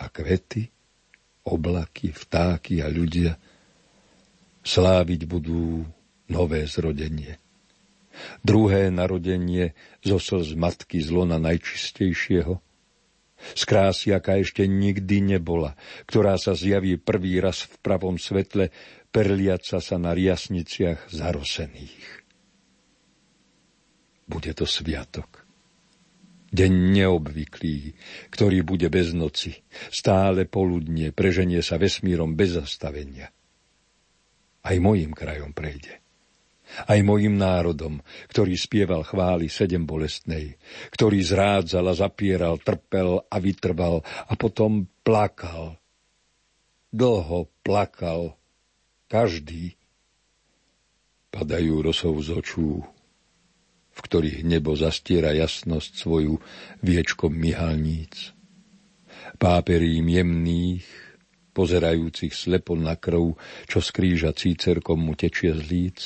A 0.00 0.08
kvety, 0.08 0.64
oblaky, 1.44 2.12
vtáky 2.12 2.84
a 2.84 2.88
ľudia 2.88 3.36
sláviť 4.60 5.20
budú 5.24 5.84
nové 6.28 6.68
zrodenie. 6.68 7.40
Druhé 8.44 8.92
narodenie 8.92 9.72
zo 10.04 10.20
slz 10.20 10.52
matky 10.52 11.00
zlona 11.00 11.40
najčistejšieho, 11.40 12.60
z 13.40 13.62
krásy, 13.64 14.12
aká 14.12 14.36
ešte 14.36 14.68
nikdy 14.68 15.24
nebola, 15.24 15.72
ktorá 16.04 16.36
sa 16.36 16.52
zjaví 16.52 17.00
prvý 17.00 17.40
raz 17.40 17.64
v 17.64 17.74
pravom 17.80 18.20
svetle, 18.20 18.68
perliaca 19.08 19.80
sa 19.80 19.96
na 19.96 20.12
riasniciach 20.12 21.08
zarosených. 21.08 22.04
Bude 24.28 24.52
to 24.52 24.68
sviatok. 24.68 25.49
Deň 26.50 26.72
neobvyklý, 26.98 27.94
ktorý 28.34 28.66
bude 28.66 28.90
bez 28.90 29.14
noci, 29.14 29.54
stále 29.94 30.50
poludne 30.50 31.14
preženie 31.14 31.62
sa 31.62 31.78
vesmírom 31.78 32.34
bez 32.34 32.58
zastavenia. 32.58 33.30
Aj 34.66 34.76
mojim 34.82 35.14
krajom 35.14 35.54
prejde. 35.54 36.02
Aj 36.86 36.98
mojim 37.02 37.34
národom, 37.34 37.98
ktorý 38.30 38.54
spieval 38.54 39.02
chvály 39.02 39.50
sedem 39.50 39.82
bolestnej, 39.86 40.58
ktorý 40.94 41.18
zrádzal 41.22 41.86
a 41.90 41.94
zapieral, 41.94 42.62
trpel 42.62 43.26
a 43.26 43.36
vytrval 43.42 44.02
a 44.06 44.32
potom 44.38 44.86
plakal. 45.02 45.78
Dlho 46.90 47.50
plakal. 47.62 48.34
Každý. 49.10 49.74
Padajú 51.30 51.82
rosov 51.82 52.22
z 52.22 52.38
očú, 52.38 52.82
v 53.90 53.98
ktorých 54.00 54.46
nebo 54.46 54.78
zastiera 54.78 55.34
jasnosť 55.34 55.92
svoju 55.98 56.38
viečkom 56.80 57.34
myhalníc. 57.34 58.32
Páperím 59.36 60.08
jemných, 60.08 60.86
pozerajúcich 61.52 62.32
slepo 62.32 62.78
na 62.78 62.96
krv, 62.96 63.36
čo 63.66 63.78
skríža 63.82 64.32
cícerkom 64.32 64.96
mu 64.96 65.12
tečie 65.18 65.52
z 65.52 65.62
líc. 65.66 65.98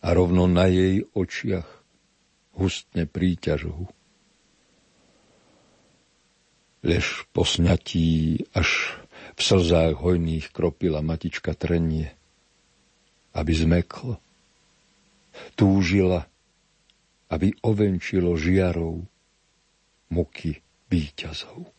A 0.00 0.16
rovno 0.16 0.48
na 0.48 0.68
jej 0.68 1.04
očiach 1.12 1.68
hustne 2.56 3.04
príťažu. 3.04 3.88
Lež 6.80 7.28
po 7.36 7.44
sňatí 7.44 8.40
až 8.56 8.96
v 9.36 9.40
slzách 9.40 10.00
hojných 10.00 10.48
kropila 10.48 11.04
matička 11.04 11.52
trenie, 11.52 12.08
aby 13.36 13.52
zmeklo 13.52 14.16
túžila, 15.54 16.26
aby 17.30 17.54
ovenčilo 17.62 18.34
žiarou 18.34 19.06
muky 20.10 20.58
víťazov. 20.90 21.70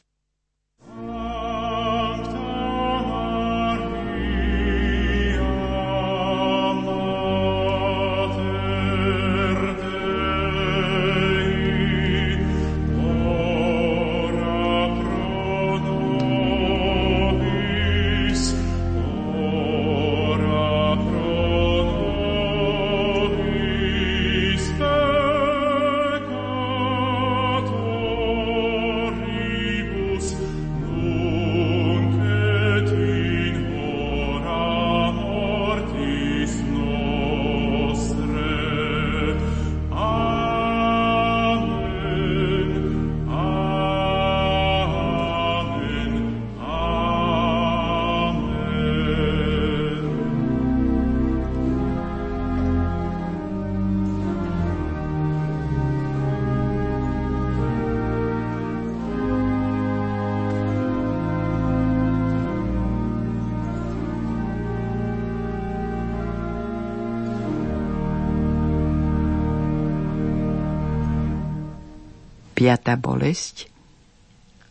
Piatá 72.61 72.93
bolesť 72.93 73.73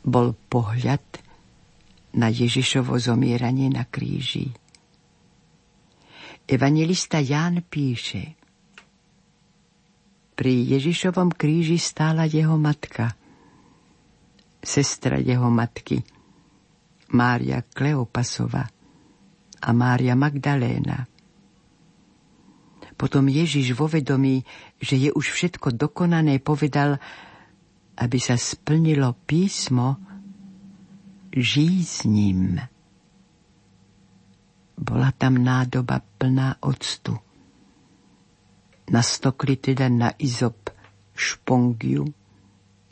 bol 0.07 0.31
pohľad 0.31 1.03
na 2.15 2.31
Ježišovo 2.31 2.95
zomieranie 3.03 3.67
na 3.67 3.83
kríži. 3.83 4.47
Evangelista 6.47 7.19
Ján 7.19 7.67
píše 7.67 8.39
Pri 10.39 10.71
Ježišovom 10.71 11.35
kríži 11.35 11.83
stála 11.83 12.31
jeho 12.31 12.55
matka, 12.55 13.11
sestra 14.63 15.19
jeho 15.19 15.51
matky, 15.51 15.99
Mária 17.11 17.59
Kleopasova 17.75 18.71
a 19.67 19.69
Mária 19.75 20.15
Magdaléna. 20.15 21.11
Potom 22.95 23.27
Ježiš 23.27 23.75
vo 23.75 23.91
vedomí, 23.91 24.47
že 24.79 24.95
je 24.95 25.11
už 25.11 25.27
všetko 25.35 25.75
dokonané, 25.75 26.39
povedal, 26.39 27.03
aby 28.01 28.19
sa 28.19 28.41
splnilo 28.41 29.13
písmo, 29.29 30.01
žij 31.31 31.77
s 31.85 32.09
ním 32.09 32.57
bola 34.81 35.13
tam 35.13 35.37
nádoba 35.37 36.01
plná 36.01 36.65
octu. 36.65 37.21
Nastokli 38.91 39.61
teda 39.61 39.93
na 39.93 40.17
izop 40.17 40.73
špongiu, 41.13 42.09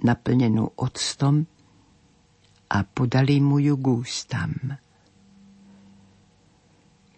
naplnenú 0.04 0.68
octom 0.76 1.48
a 2.68 2.78
podali 2.84 3.40
mu 3.40 3.56
ju 3.58 3.74
gústam. 3.80 4.76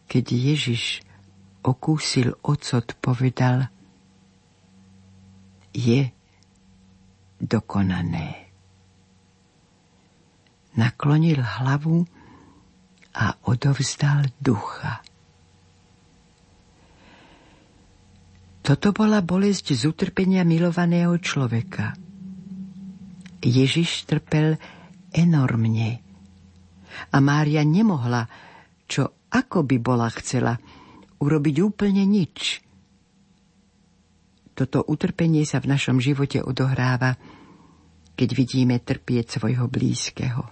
Keď 0.07 0.24
Ježiš 0.31 1.03
okúsil 1.66 2.38
ocot, 2.46 2.94
povedal 3.03 3.68
je 5.74 6.14
dokonané. 7.40 8.53
Naklonil 10.76 11.40
hlavu 11.40 12.07
a 13.16 13.35
odovzdal 13.48 14.31
ducha. 14.38 15.03
Toto 18.61 18.94
bola 18.94 19.18
bolesť 19.18 19.74
z 19.74 19.90
utrpenia 19.90 20.46
milovaného 20.46 21.16
človeka. 21.18 21.96
Ježiš 23.40 24.07
trpel 24.07 24.61
enormne 25.11 25.98
a 27.11 27.16
Mária 27.18 27.64
nemohla, 27.66 28.29
čo 28.85 29.26
ako 29.33 29.64
by 29.64 29.76
bola 29.81 30.07
chcela, 30.12 30.61
urobiť 31.18 31.57
úplne 31.64 32.05
nič. 32.05 32.62
Toto 34.60 34.84
utrpenie 34.84 35.48
sa 35.48 35.56
v 35.64 35.72
našom 35.72 36.04
živote 36.04 36.44
odohráva, 36.44 37.16
keď 38.12 38.28
vidíme 38.36 38.76
trpieť 38.76 39.40
svojho 39.40 39.72
blízkeho. 39.72 40.44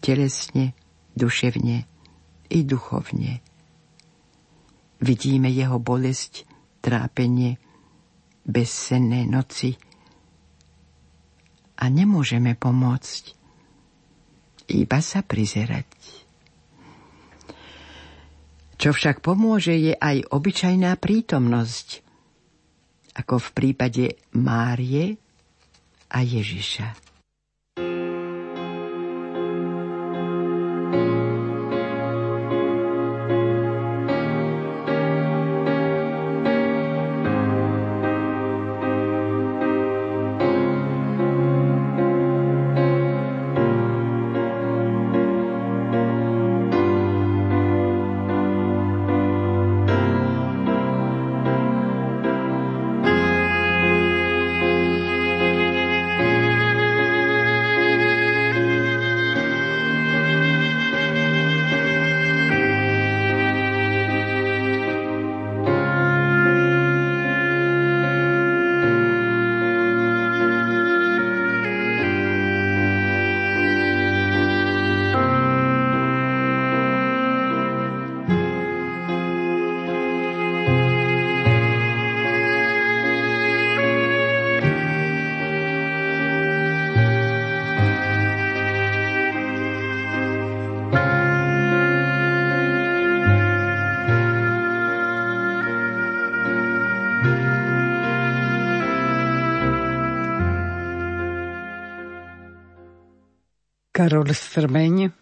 Telesne, 0.00 0.72
duševne 1.12 1.84
i 2.48 2.58
duchovne. 2.64 3.44
Vidíme 5.04 5.52
jeho 5.52 5.76
bolesť, 5.76 6.48
trápenie, 6.80 7.60
bezsenné 8.48 9.28
noci 9.28 9.76
a 11.76 11.84
nemôžeme 11.92 12.56
pomôcť, 12.56 13.22
iba 14.72 14.98
sa 15.04 15.20
prizerať. 15.20 15.84
Čo 18.80 18.96
však 18.96 19.20
pomôže 19.20 19.76
je 19.76 19.92
aj 19.92 20.32
obyčajná 20.32 20.96
prítomnosť, 20.96 22.01
ako 23.12 23.38
v 23.38 23.48
prípade 23.52 24.04
Márie 24.36 25.16
a 26.12 26.20
Ježiša. 26.24 27.11
Karol 103.92 104.32
Strmeň 104.32 105.12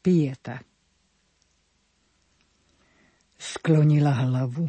Pieta 0.00 0.56
Sklonila 3.36 4.24
hlavu. 4.24 4.64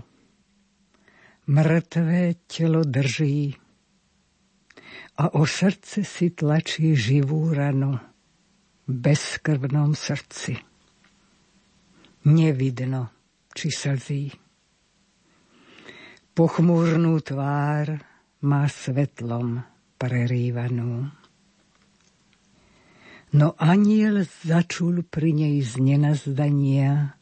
Mŕtvé 1.48 2.44
telo 2.44 2.84
drží 2.84 3.56
a 5.16 5.32
o 5.32 5.48
srdce 5.48 6.04
si 6.04 6.36
tlačí 6.36 6.92
živú 6.92 7.56
ranu 7.56 7.96
bezkrvnom 8.84 9.96
srdci. 9.96 10.60
Nevidno, 12.28 13.16
či 13.56 13.72
slzí. 13.72 14.28
Pochmúrnú 16.36 17.16
tvár 17.24 17.96
má 18.44 18.68
svetlom 18.68 19.64
prerývanú. 19.96 21.23
No 23.34 23.58
aniel 23.58 24.30
začul 24.46 25.02
pri 25.10 25.34
nej 25.34 25.58
z 25.66 25.82
nenazdania 25.82 27.18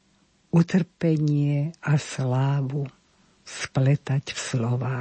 utrpenie 0.52 1.72
a 1.80 1.96
slávu 1.96 2.84
spletať 3.48 4.36
v 4.36 4.40
slová. 4.40 5.00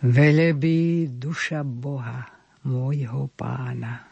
Velebí 0.00 1.12
duša 1.12 1.60
Boha, 1.68 2.24
môjho 2.64 3.28
pána. 3.36 4.08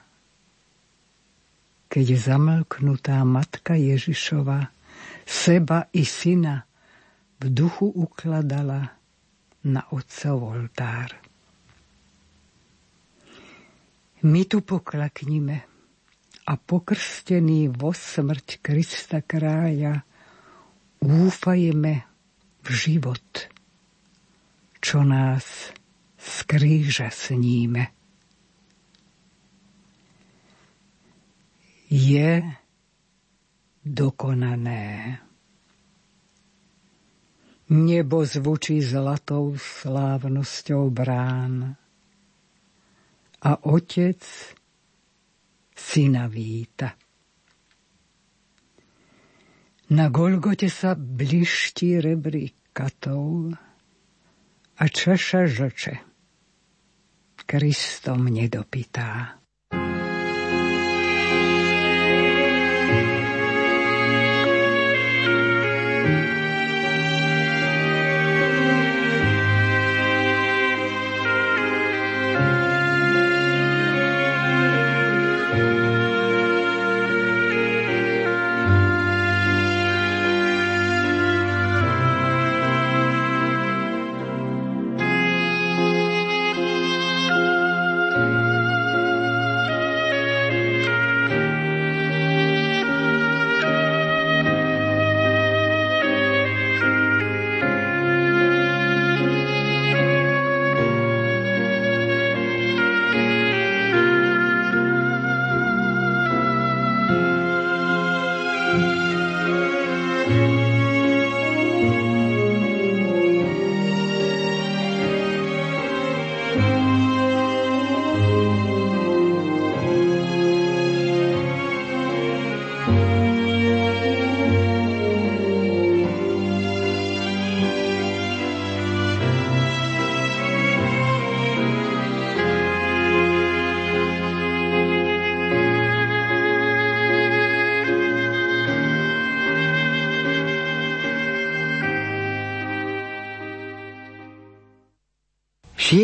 Keď 1.89 2.07
zamlknutá 2.13 3.25
matka 3.25 3.81
Ježišova 3.81 4.69
seba 5.25 5.89
i 5.97 6.05
syna 6.05 6.69
v 7.41 7.49
duchu 7.49 7.89
ukladala 7.89 8.93
na 9.65 9.89
otcov 9.89 10.53
oltár. 10.53 11.24
My 14.25 14.49
tu 14.49 14.65
poklaknime 14.65 15.69
a 16.49 16.57
pokrstení 16.57 17.69
vo 17.69 17.93
smrť 17.93 18.65
Krista 18.65 19.21
krája 19.21 20.01
úfajeme 21.05 22.09
v 22.65 22.69
život, 22.73 23.53
čo 24.81 25.05
nás 25.05 25.77
z 26.17 26.35
kríža 26.49 27.13
sníme. 27.13 27.93
Je 31.93 32.41
dokonané. 33.85 35.21
Nebo 37.69 38.25
zvučí 38.25 38.81
zlatou 38.81 39.57
slávnosťou 39.61 40.89
brán 40.89 41.77
a 43.45 43.53
otec 43.69 44.25
syna 45.77 46.27
víta. 46.27 46.97
Na 49.93 50.09
Golgote 50.09 50.73
sa 50.73 50.97
bliští 50.97 52.01
rebrí 52.01 52.57
katov 52.73 53.53
a 54.81 54.85
čaša 54.89 55.45
žoče 55.45 55.95
Kristom 57.45 58.33
nedopitá. 58.33 59.44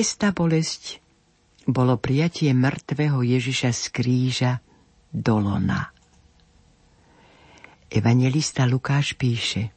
Šiesta 0.00 0.32
bolesť 0.32 0.96
bolo 1.68 2.00
prijatie 2.00 2.56
mŕtvého 2.56 3.20
Ježiša 3.20 3.68
z 3.68 3.84
kríža 3.92 4.52
do 5.12 5.36
lona. 5.36 5.92
Evangelista 7.92 8.64
Lukáš 8.64 9.12
píše 9.20 9.68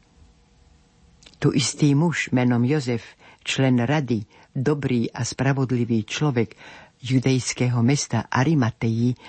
Tu 1.43 1.51
istý 1.59 1.91
muž 1.91 2.31
menom 2.31 2.63
Jozef, 2.63 3.19
člen 3.43 3.83
rady, 3.83 4.23
dobrý 4.55 5.11
a 5.11 5.27
spravodlivý 5.27 6.07
človek 6.07 6.55
judejského 7.03 7.83
mesta 7.83 8.23
Arimateji, 8.31 9.19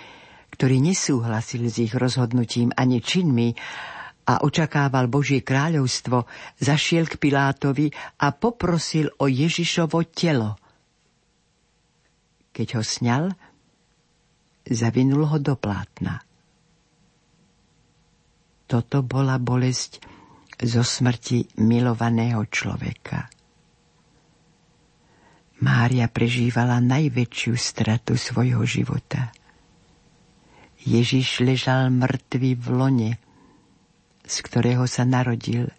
ktorý 0.54 0.78
nesúhlasil 0.78 1.74
s 1.74 1.82
ich 1.82 1.94
rozhodnutím 1.98 2.70
ani 2.70 3.02
činmi, 3.02 3.50
a 4.30 4.46
očakával 4.46 5.10
Božie 5.10 5.42
kráľovstvo, 5.42 6.30
zašiel 6.62 7.10
k 7.10 7.18
Pilátovi 7.18 7.90
a 8.22 8.30
poprosil 8.30 9.10
o 9.18 9.26
Ježišovo 9.26 10.06
telo. 10.14 10.54
Keď 12.54 12.68
ho 12.78 12.82
sňal, 12.86 13.24
zavinul 14.62 15.26
ho 15.26 15.38
do 15.42 15.58
plátna. 15.58 16.22
Toto 18.70 19.02
bola 19.02 19.42
bolesť 19.42 20.00
zo 20.62 20.86
smrti 20.86 21.58
milovaného 21.60 22.46
človeka. 22.46 23.26
Mária 25.66 26.06
prežívala 26.06 26.78
najväčšiu 26.78 27.54
stratu 27.58 28.14
svojho 28.14 28.62
života. 28.62 29.34
Ježiš 30.84 31.40
ležal 31.40 31.88
mŕtvý 31.90 32.50
v 32.60 32.66
lone, 32.70 33.12
z 34.24 34.36
ktorého 34.44 34.84
sa 34.84 35.08
narodil. 35.08 35.72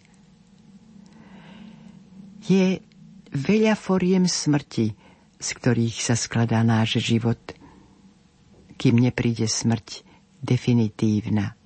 Je 2.46 2.82
veľa 3.30 3.78
foriem 3.78 4.26
smrti, 4.26 5.05
z 5.36 5.48
ktorých 5.56 5.98
sa 6.00 6.16
skladá 6.16 6.64
náš 6.64 7.00
život, 7.00 7.40
kým 8.76 9.00
nepríde 9.00 9.48
smrť 9.48 10.04
definitívna. 10.40 11.56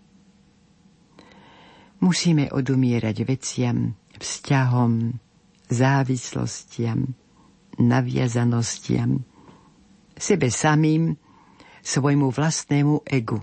Musíme 2.00 2.48
odumierať 2.48 3.16
veciam, 3.28 3.92
vzťahom, 4.16 5.20
závislostiam, 5.68 7.12
naviazanostiam, 7.76 9.20
sebe 10.16 10.48
samým, 10.48 11.16
svojmu 11.80 12.28
vlastnému 12.32 13.04
egu. 13.08 13.40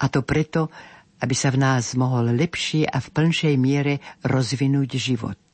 A 0.00 0.04
to 0.10 0.24
preto, 0.24 0.68
aby 1.20 1.34
sa 1.34 1.48
v 1.54 1.58
nás 1.62 1.96
mohol 1.96 2.34
lepšie 2.34 2.84
a 2.84 2.98
v 3.00 3.08
plnšej 3.12 3.54
miere 3.56 4.00
rozvinúť 4.26 4.90
život. 5.00 5.47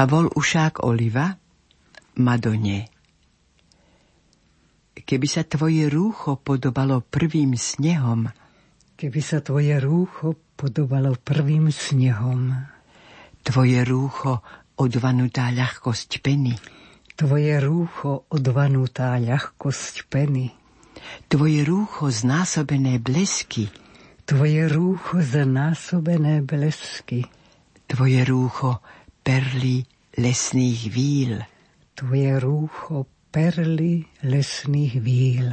Pavol 0.00 0.32
Ušák 0.32 0.80
Oliva? 0.88 1.28
Madone 2.24 2.88
Keby 4.96 5.28
sa 5.28 5.44
tvoje 5.44 5.92
rúcho 5.92 6.40
podobalo 6.40 7.04
prvým 7.04 7.52
snehom, 7.52 8.24
keby 8.96 9.20
sa 9.20 9.44
tvoje 9.44 9.76
rúcho 9.76 10.40
podobalo 10.56 11.20
prvým 11.20 11.68
snehom, 11.68 12.48
tvoje 13.44 13.84
rúcho 13.84 14.40
odvanutá 14.80 15.52
ľahkosť 15.52 16.24
peny, 16.24 16.56
tvoje 17.12 17.60
rúcho 17.60 18.24
odvanutá 18.32 19.20
ľahkosť 19.20 20.08
peny, 20.08 20.48
tvoje 21.28 21.60
rúcho 21.68 22.08
znásobené 22.08 23.04
blesky, 23.04 23.68
tvoje 24.24 24.64
rúcho 24.64 25.20
znásobené 25.20 26.40
blesky, 26.40 27.28
tvoje 27.84 28.24
rúcho 28.24 28.80
perly 29.20 29.84
lesných 30.18 30.82
víl. 30.92 31.40
Tvoje 31.94 32.30
rúcho 32.40 33.08
perly 33.30 34.04
lesných 34.26 34.94
víl. 35.00 35.48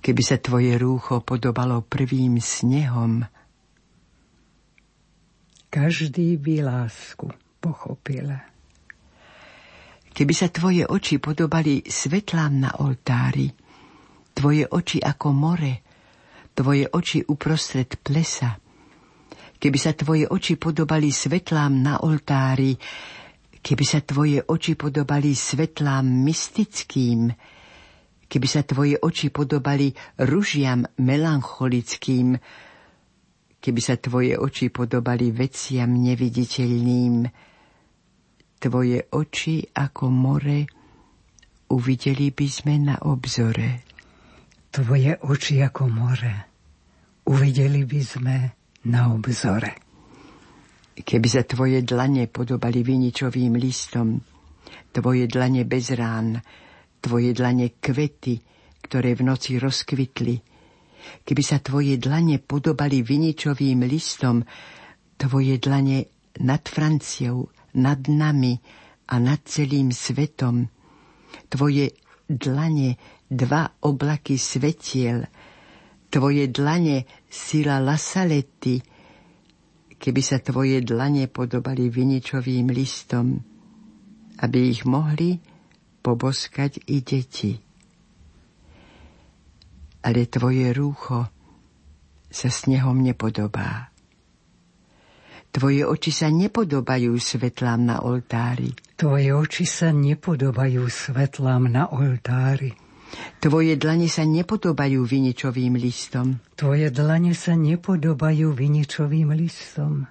Keby 0.00 0.22
sa 0.24 0.36
tvoje 0.40 0.74
rúcho 0.80 1.20
podobalo 1.20 1.84
prvým 1.84 2.40
snehom, 2.40 3.20
každý 5.70 6.36
by 6.36 6.66
lásku 6.66 7.30
pochopil. 7.62 8.26
Keby 10.10 10.34
sa 10.34 10.50
tvoje 10.50 10.82
oči 10.84 11.22
podobali 11.22 11.86
svetlám 11.86 12.52
na 12.58 12.70
oltári, 12.82 13.46
tvoje 14.34 14.66
oči 14.66 14.98
ako 14.98 15.28
more, 15.30 15.72
tvoje 16.52 16.84
oči 16.90 17.24
uprostred 17.24 18.02
plesa, 18.02 18.59
keby 19.60 19.78
sa 19.78 19.92
tvoje 19.92 20.24
oči 20.24 20.56
podobali 20.56 21.12
svetlám 21.12 21.84
na 21.84 22.00
oltári, 22.00 22.72
keby 23.60 23.84
sa 23.84 24.00
tvoje 24.00 24.40
oči 24.40 24.72
podobali 24.72 25.36
svetlám 25.36 26.08
mystickým, 26.08 27.28
keby 28.24 28.46
sa 28.48 28.64
tvoje 28.64 28.96
oči 28.96 29.28
podobali 29.28 29.92
ružiam 30.24 30.80
melancholickým, 30.96 32.40
keby 33.60 33.80
sa 33.84 34.00
tvoje 34.00 34.40
oči 34.40 34.72
podobali 34.72 35.28
veciam 35.28 35.92
neviditeľným, 35.92 37.28
tvoje 38.56 38.98
oči 39.12 39.60
ako 39.76 40.08
more 40.08 40.64
uvideli 41.68 42.32
by 42.32 42.46
sme 42.48 42.74
na 42.80 42.96
obzore. 43.04 43.84
Tvoje 44.72 45.20
oči 45.20 45.60
ako 45.60 45.84
more 45.92 46.34
uvideli 47.28 47.84
by 47.84 48.00
sme 48.00 48.36
na 48.88 49.12
obzore. 49.12 49.76
Keby 51.00 51.28
sa 51.28 51.42
tvoje 51.44 51.80
dlane 51.84 52.28
podobali 52.28 52.84
viničovým 52.84 53.56
listom, 53.56 54.20
tvoje 54.92 55.24
dlane 55.28 55.64
bez 55.64 55.92
rán, 55.96 56.36
tvoje 57.00 57.32
dlane 57.32 57.80
kvety, 57.80 58.36
ktoré 58.84 59.16
v 59.16 59.22
noci 59.24 59.56
rozkvitli, 59.56 60.36
keby 61.24 61.42
sa 61.44 61.60
tvoje 61.60 61.96
dlane 61.96 62.40
podobali 62.40 63.00
viničovým 63.00 63.84
listom, 63.88 64.44
tvoje 65.16 65.56
dlane 65.56 66.04
nad 66.44 66.64
Franciou, 66.68 67.48
nad 67.76 68.00
nami 68.08 68.56
a 69.08 69.14
nad 69.20 69.40
celým 69.44 69.92
svetom, 69.92 70.68
tvoje 71.48 71.96
dlane 72.28 72.96
dva 73.30 73.66
oblaky 73.84 74.36
svetiel, 74.36 75.24
tvoje 76.10 76.50
dlane 76.50 77.19
sila 77.30 77.78
lasaletti, 77.78 78.82
keby 79.94 80.20
sa 80.20 80.42
tvoje 80.42 80.82
dlane 80.82 81.30
podobali 81.30 81.86
viničovým 81.86 82.74
listom, 82.74 83.38
aby 84.42 84.58
ich 84.74 84.82
mohli 84.82 85.38
poboskať 86.02 86.90
i 86.90 86.98
deti. 87.06 87.52
Ale 90.00 90.26
tvoje 90.26 90.74
rúcho 90.74 91.28
sa 92.26 92.48
snehom 92.48 92.98
nepodobá. 92.98 93.92
Tvoje 95.50 95.82
oči 95.82 96.14
sa 96.14 96.30
nepodobajú 96.30 97.18
svetlám 97.18 97.82
na 97.82 97.96
oltári. 98.06 98.70
Tvoje 98.94 99.34
oči 99.34 99.66
sa 99.66 99.90
nepodobajú 99.90 100.86
svetlám 100.86 101.66
na 101.66 101.90
oltári. 101.90 102.89
Tvoje 103.40 103.74
dlane 103.80 104.06
sa 104.06 104.22
nepodobajú 104.28 105.02
viničovým 105.02 105.80
listom. 105.80 106.38
Tvoje 106.54 106.92
dlane 106.92 107.32
sa 107.32 107.56
nepodobajú 107.56 108.52
viničovým 108.52 109.32
listom. 109.32 110.04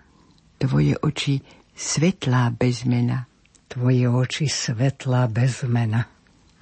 Tvoje 0.58 0.97
oči 1.00 1.39
svetlá 1.78 2.50
bezmena. 2.52 3.30
Tvoje 3.70 4.10
oči 4.10 4.50
svetlá 4.50 5.30
bezmena. 5.30 6.10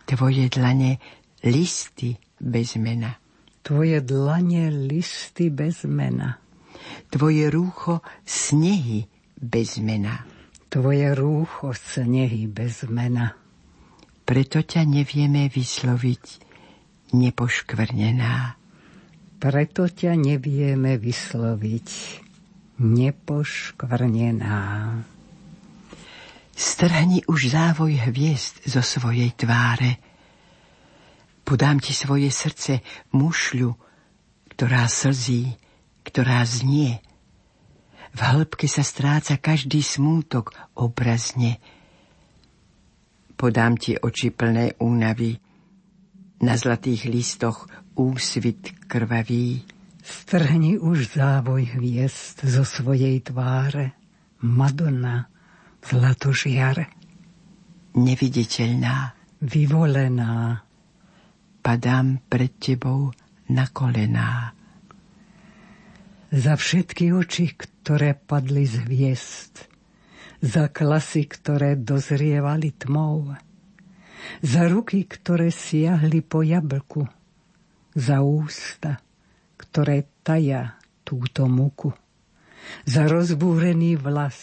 Tvoje 0.03 0.51
dlane 0.51 0.99
listy 1.47 2.19
bezmena. 2.37 3.15
Tvoje 3.63 4.03
dlane 4.03 4.69
listy 4.71 5.49
bezmena. 5.49 6.37
Tvoje 7.07 7.47
rúcho 7.47 8.03
snehy 8.27 9.07
bezmena. 9.39 10.27
Tvoje 10.67 11.15
rúcho 11.15 11.71
snehy 11.71 12.45
bezmena. 12.51 13.46
Preto 14.27 14.59
ťa 14.59 14.83
nevieme 14.83 15.47
vysloviť 15.47 16.23
nepoškvrnená. 17.15 18.59
Preto 19.39 19.87
ťa 19.87 20.19
nevieme 20.19 20.99
vysloviť 20.99 21.89
nepoškvrnená. 22.83 24.59
Strhni 26.51 27.23
už 27.23 27.55
závoj 27.55 28.11
hviezd 28.11 28.67
zo 28.67 28.83
svojej 28.83 29.31
tváre. 29.31 29.95
Podám 31.47 31.79
ti 31.79 31.95
svoje 31.95 32.27
srdce 32.27 32.83
mušľu, 33.15 33.71
ktorá 34.51 34.91
slzí, 34.91 35.55
ktorá 36.03 36.43
znie. 36.43 36.99
V 38.11 38.19
hĺbke 38.19 38.67
sa 38.67 38.83
stráca 38.83 39.39
každý 39.39 39.79
smútok 39.79 40.51
obrazne. 40.75 41.63
Podám 43.37 43.77
ti 43.77 43.93
oči 43.93 44.33
plné 44.33 44.81
únavy, 44.81 45.37
na 46.41 46.53
zlatých 46.57 47.09
listoch 47.09 47.69
úsvit 47.97 48.89
krvavý. 48.89 49.61
Strhni 50.01 50.77
už 50.77 51.17
závoj 51.17 51.77
hviezd 51.77 52.45
zo 52.45 52.65
svojej 52.65 53.21
tváre, 53.21 53.97
Madonna, 54.41 55.25
zlatožiare. 55.81 56.93
Neviditeľná, 57.97 59.17
vyvolená, 59.41 60.61
padám 61.61 62.21
pred 62.29 62.53
tebou 62.61 63.09
na 63.49 63.65
kolená. 63.73 64.53
Za 66.29 66.53
všetky 66.53 67.13
oči, 67.13 67.57
ktoré 67.57 68.13
padli 68.13 68.69
z 68.69 68.85
hviezd, 68.85 69.76
za 70.41 70.69
klasy, 70.69 71.25
ktoré 71.25 71.77
dozrievali 71.77 72.73
tmou, 72.77 73.33
za 74.43 74.63
ruky, 74.67 75.07
ktoré 75.07 75.49
siahli 75.49 76.21
po 76.21 76.45
jablku, 76.45 77.07
za 77.97 78.21
ústa, 78.21 79.01
ktoré 79.57 80.05
taja 80.21 80.77
túto 81.01 81.49
muku, 81.49 81.95
za 82.85 83.07
rozbúrený 83.07 83.97
vlas 83.97 84.37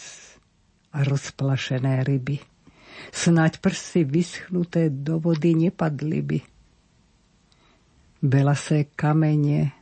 a 0.91 1.05
rozplašené 1.05 2.03
ryby. 2.03 2.41
Snaď 3.11 3.59
prsy 3.59 4.07
vyschnuté 4.07 4.87
do 4.87 5.19
vody 5.19 5.53
nepadli 5.53 6.19
by. 6.23 6.39
Belasé 8.23 8.89
kamene, 8.95 9.75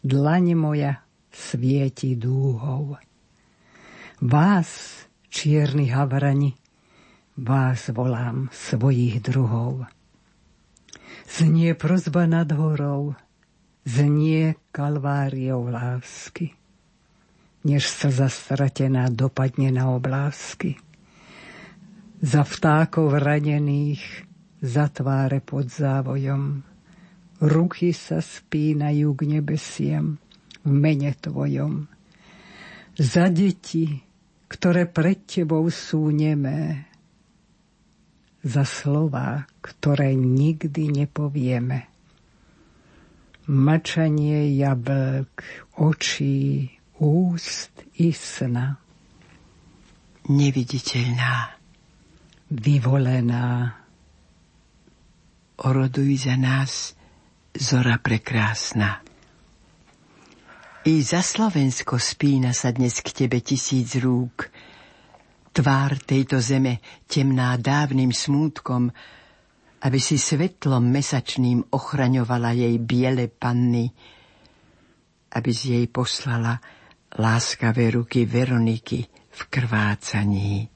dlaň 0.00 0.56
moja 0.56 1.02
svieti 1.28 2.14
dúhou. 2.14 2.96
Vás, 4.22 5.02
čierni 5.32 5.88
havrani, 5.88 6.52
vás 7.40 7.88
volám 7.88 8.52
svojich 8.52 9.24
druhov. 9.24 9.88
Znie 11.24 11.72
prozba 11.72 12.28
nad 12.28 12.52
horou, 12.52 13.16
znie 13.88 14.60
kalváriou 14.68 15.72
lásky, 15.72 16.52
než 17.64 17.88
sa 17.88 18.12
zastratená 18.12 19.08
dopadne 19.08 19.72
na 19.72 19.88
oblásky. 19.88 20.76
Za 22.20 22.44
vtákov 22.44 23.16
ranených, 23.16 24.28
za 24.60 24.92
tváre 24.92 25.40
pod 25.40 25.72
závojom, 25.72 26.60
ruky 27.40 27.96
sa 27.96 28.20
spínajú 28.20 29.16
k 29.16 29.22
nebesiem 29.40 30.20
v 30.60 30.70
mene 30.70 31.16
Tvojom. 31.16 31.88
Za 32.94 33.32
deti, 33.32 34.11
ktoré 34.52 34.84
pred 34.84 35.24
Tebou 35.24 35.72
sú 35.72 36.12
nemé, 36.12 36.92
za 38.42 38.66
slova, 38.66 39.46
ktoré 39.62 40.12
nikdy 40.18 40.90
nepovieme. 40.90 41.88
Mlčanie 43.46 44.50
jablk, 44.58 45.42
očí, 45.78 46.68
úst 46.98 47.74
i 48.02 48.10
sna. 48.10 48.78
Neviditeľná, 50.26 51.34
vyvolená. 52.50 53.78
Oroduj 55.62 56.26
za 56.26 56.34
nás, 56.38 56.98
zora 57.54 57.98
prekrásna. 57.98 59.02
I 60.82 60.98
za 60.98 61.22
Slovensko 61.22 61.94
spína 61.94 62.50
sa 62.50 62.74
dnes 62.74 62.98
k 63.06 63.14
tebe 63.14 63.38
tisíc 63.38 63.94
rúk, 64.02 64.50
Tvár 65.54 66.02
tejto 66.02 66.42
zeme 66.42 66.82
temná 67.06 67.54
dávnym 67.54 68.10
smútkom, 68.10 68.90
aby 69.86 69.98
si 70.02 70.18
svetlom 70.18 70.82
mesačným 70.82 71.70
ochraňovala 71.70 72.58
jej 72.58 72.74
biele 72.82 73.30
panny, 73.30 73.94
aby 75.30 75.50
si 75.54 75.78
jej 75.78 75.86
poslala 75.86 76.58
láskavé 77.14 77.94
ruky 77.94 78.26
Veroniky 78.26 79.06
v 79.06 79.40
krvácaní, 79.54 80.66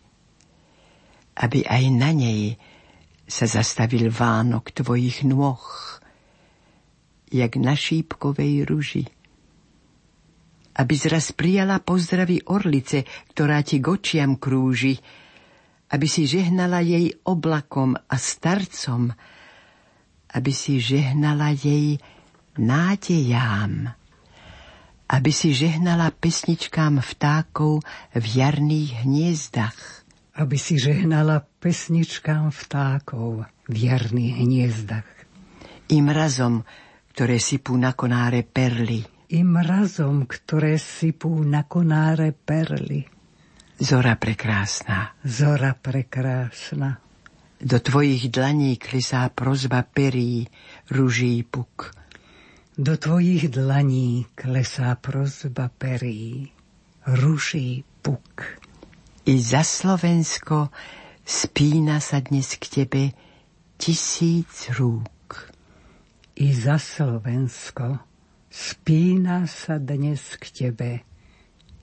aby 1.34 1.66
aj 1.66 1.84
na 1.90 2.14
nej 2.14 2.54
sa 3.26 3.50
zastavil 3.50 4.14
vánok 4.14 4.70
tvojich 4.70 5.26
nôh, 5.26 5.66
jak 7.26 7.59
na 7.59 7.74
šípkovej 7.74 8.70
ruži 8.70 9.15
aby 10.77 10.95
zraz 10.95 11.33
prijala 11.33 11.81
pozdravy 11.81 12.45
orlice, 12.53 13.09
ktorá 13.33 13.64
ti 13.64 13.81
k 13.81 13.87
očiam 13.89 14.37
krúži, 14.37 15.01
aby 15.89 16.05
si 16.05 16.29
žehnala 16.29 16.85
jej 16.85 17.16
oblakom 17.24 17.97
a 17.97 18.16
starcom, 18.20 19.09
aby 20.37 20.53
si 20.53 20.77
žehnala 20.77 21.57
jej 21.57 21.97
nádejám, 22.61 23.97
aby 25.07 25.31
si 25.33 25.57
žehnala 25.57 26.12
pesničkám 26.12 27.01
vtákov 27.01 27.87
v 28.12 28.24
jarných 28.27 29.07
hniezdach. 29.07 30.05
Aby 30.37 30.61
si 30.61 30.77
žehnala 30.77 31.49
pesničkám 31.64 32.53
vtákov 32.53 33.49
v 33.72 33.74
jarných 33.89 34.35
hniezdach. 34.45 35.09
I 35.89 36.05
mrazom, 36.05 36.61
ktoré 37.16 37.41
sypú 37.41 37.72
na 37.81 37.97
konáre 37.97 38.45
perly– 38.45 39.01
i 39.29 39.43
mrazom, 39.43 40.27
ktoré 40.27 40.79
sypú 40.79 41.43
na 41.43 41.66
konáre 41.66 42.31
perly. 42.31 43.07
Zora 43.77 44.16
prekrásna. 44.16 45.12
Zora 45.27 45.77
prekrásna. 45.77 47.03
Do 47.57 47.81
tvojich 47.81 48.29
dlaní 48.29 48.77
klesá 48.77 49.29
prozba 49.33 49.83
perí, 49.83 50.49
ruží 50.93 51.43
puk. 51.43 51.93
Do 52.77 52.97
tvojich 53.01 53.49
dlaní 53.49 54.29
klesá 54.37 54.93
prozba 54.97 55.72
perí, 55.72 56.53
ruží 57.09 57.85
puk. 58.05 58.61
I 59.27 59.41
za 59.41 59.64
Slovensko 59.64 60.70
spína 61.24 61.99
sa 61.99 62.22
dnes 62.22 62.55
k 62.61 62.64
tebe 62.68 63.03
tisíc 63.81 64.70
rúk. 64.77 65.51
I 66.37 66.53
za 66.53 66.79
Slovensko 66.79 68.05
spína 68.57 69.44
sa 69.44 69.76
dnes 69.76 70.40
k 70.40 70.44
tebe 70.48 70.90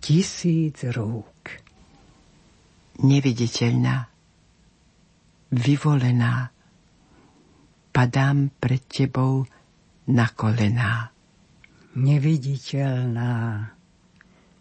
tisíc 0.02 0.82
rúk. 0.90 1.62
Neviditeľná, 3.06 4.10
vyvolená, 5.54 6.50
padám 7.94 8.50
pred 8.58 8.82
tebou 8.90 9.46
na 10.10 10.26
kolená. 10.34 11.14
Neviditeľná, 11.94 13.34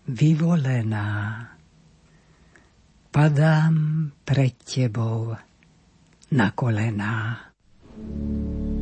vyvolená, 0.04 1.08
padám 3.08 3.76
pred 4.20 4.52
tebou 4.68 5.32
na 6.28 6.46
kolená. 6.52 7.48
thank 7.92 8.76
you 8.76 8.82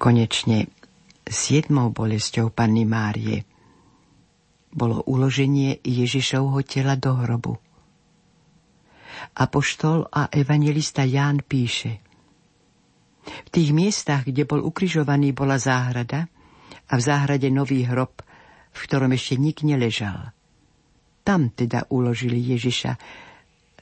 konečne 0.00 0.72
siedmou 1.28 1.92
bolesťou 1.92 2.48
Panny 2.48 2.88
Márie 2.88 3.44
bolo 4.72 5.04
uloženie 5.04 5.84
Ježišovho 5.84 6.64
tela 6.64 6.96
do 6.96 7.20
hrobu. 7.20 7.60
Apoštol 9.36 10.08
a 10.08 10.32
evangelista 10.32 11.04
Ján 11.04 11.44
píše 11.44 12.00
V 13.20 13.48
tých 13.52 13.76
miestach, 13.76 14.24
kde 14.24 14.48
bol 14.48 14.64
ukrižovaný, 14.64 15.36
bola 15.36 15.60
záhrada 15.60 16.24
a 16.88 16.92
v 16.96 17.02
záhrade 17.04 17.52
nový 17.52 17.84
hrob, 17.84 18.24
v 18.72 18.78
ktorom 18.80 19.12
ešte 19.12 19.36
nik 19.36 19.60
neležal. 19.60 20.32
Tam 21.20 21.52
teda 21.52 21.84
uložili 21.92 22.40
Ježiša, 22.40 22.96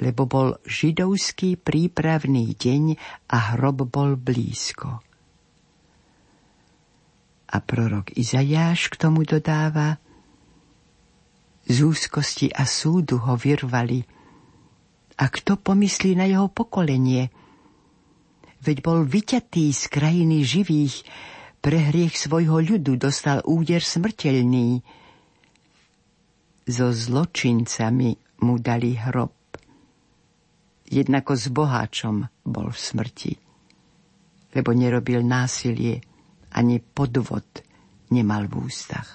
lebo 0.02 0.26
bol 0.26 0.58
židovský 0.66 1.54
prípravný 1.62 2.58
deň 2.58 2.98
a 3.30 3.54
hrob 3.54 3.86
bol 3.86 4.18
blízko. 4.18 5.07
A 7.48 7.64
prorok 7.64 8.12
Izajáš 8.12 8.92
k 8.92 8.94
tomu 9.00 9.24
dodáva– 9.24 9.96
z 11.68 11.84
úzkosti 11.84 12.48
a 12.48 12.64
súdu 12.64 13.20
ho 13.20 13.36
vyrvali. 13.36 14.00
A 15.20 15.24
kto 15.28 15.60
pomyslí 15.60 16.16
na 16.16 16.24
jeho 16.24 16.48
pokolenie? 16.48 17.28
Veď 18.64 18.76
bol 18.80 19.04
vyťatý 19.04 19.70
z 19.70 19.82
krajiny 19.92 20.42
živých, 20.42 21.04
pre 21.58 21.90
hriech 21.92 22.16
svojho 22.16 22.62
ľudu 22.62 22.96
dostal 22.96 23.44
úder 23.44 23.84
smrteľný. 23.84 24.80
So 26.64 26.94
zločincami 26.94 28.16
mu 28.46 28.56
dali 28.62 28.96
hrob. 28.96 29.34
Jednako 30.88 31.32
s 31.36 31.52
boháčom 31.52 32.24
bol 32.48 32.72
v 32.72 32.78
smrti, 32.78 33.32
lebo 34.56 34.72
nerobil 34.72 35.20
násilie, 35.20 36.00
ani 36.58 36.82
podvod 36.82 37.46
nemal 38.10 38.50
v 38.50 38.66
ústach. 38.66 39.06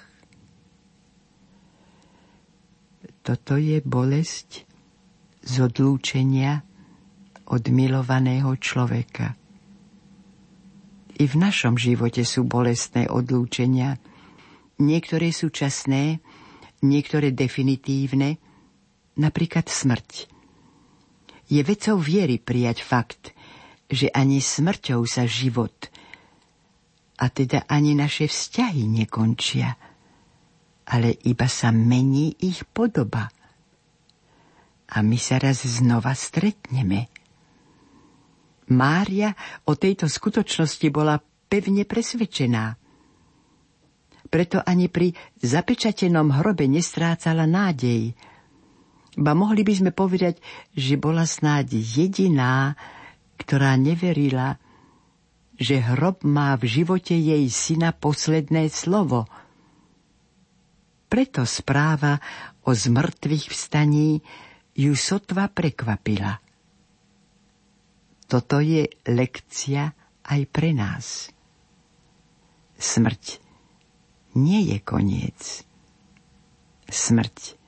Toto 3.19 3.59
je 3.59 3.83
bolesť 3.83 4.63
z 5.43 5.53
odlúčenia 5.59 6.63
od 7.51 7.63
milovaného 7.67 8.55
človeka. 8.55 9.35
I 11.19 11.23
v 11.27 11.35
našom 11.35 11.75
živote 11.75 12.23
sú 12.23 12.47
bolestné 12.47 13.11
odlúčenia. 13.11 13.99
Niektoré 14.79 15.29
sú 15.35 15.51
časné, 15.51 16.23
niektoré 16.83 17.31
definitívne, 17.31 18.39
napríklad 19.19 19.69
smrť. 19.69 20.31
Je 21.51 21.61
vecou 21.61 21.99
viery 22.01 22.41
prijať 22.41 22.81
fakt, 22.81 23.23
že 23.91 24.09
ani 24.09 24.41
smrťou 24.41 25.05
sa 25.05 25.29
život, 25.29 25.92
a 27.23 27.31
teda 27.31 27.63
ani 27.71 27.95
naše 27.95 28.27
vzťahy 28.27 28.83
nekončia– 28.83 29.71
ale 30.89 31.15
iba 31.23 31.47
sa 31.47 31.71
mení 31.71 32.35
ich 32.43 32.67
podoba. 32.67 33.31
A 34.93 34.97
my 34.99 35.15
sa 35.15 35.39
raz 35.39 35.63
znova 35.63 36.11
stretneme. 36.11 37.07
Mária 38.73 39.31
o 39.67 39.75
tejto 39.75 40.07
skutočnosti 40.07 40.87
bola 40.91 41.19
pevne 41.47 41.87
presvedčená. 41.87 42.75
Preto 44.27 44.59
ani 44.65 44.89
pri 44.89 45.13
zapečatenom 45.39 46.41
hrobe 46.41 46.65
nestrácala 46.65 47.45
nádej. 47.45 48.17
Ba 49.13 49.37
mohli 49.37 49.61
by 49.61 49.73
sme 49.77 49.91
povedať, 49.93 50.41
že 50.73 50.97
bola 50.97 51.21
snáď 51.21 51.77
jediná, 51.77 52.73
ktorá 53.37 53.77
neverila, 53.77 54.57
že 55.57 55.81
hrob 55.81 56.25
má 56.25 56.57
v 56.57 56.81
živote 56.81 57.13
jej 57.13 57.45
syna 57.49 57.93
posledné 57.93 58.69
slovo– 58.73 59.25
preto 61.13 61.45
správa 61.45 62.17
o 62.65 62.73
zmrtvých 62.73 63.53
vstaní 63.53 64.25
ju 64.73 64.97
sotva 64.97 65.45
prekvapila. 65.45 66.41
Toto 68.25 68.57
je 68.57 68.89
lekcia 69.05 69.93
aj 70.25 70.41
pre 70.49 70.73
nás. 70.73 71.29
Smrť 72.81 73.37
nie 74.33 74.73
je 74.73 74.77
koniec. 74.81 75.61
Smrť 76.89 77.61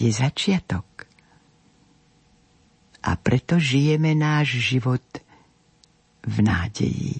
je 0.00 0.08
začiatok. 0.08 0.88
A 3.04 3.12
preto 3.20 3.60
žijeme 3.60 4.16
náš 4.16 4.56
život 4.56 5.04
v 6.26 6.42
nádeji. 6.42 7.16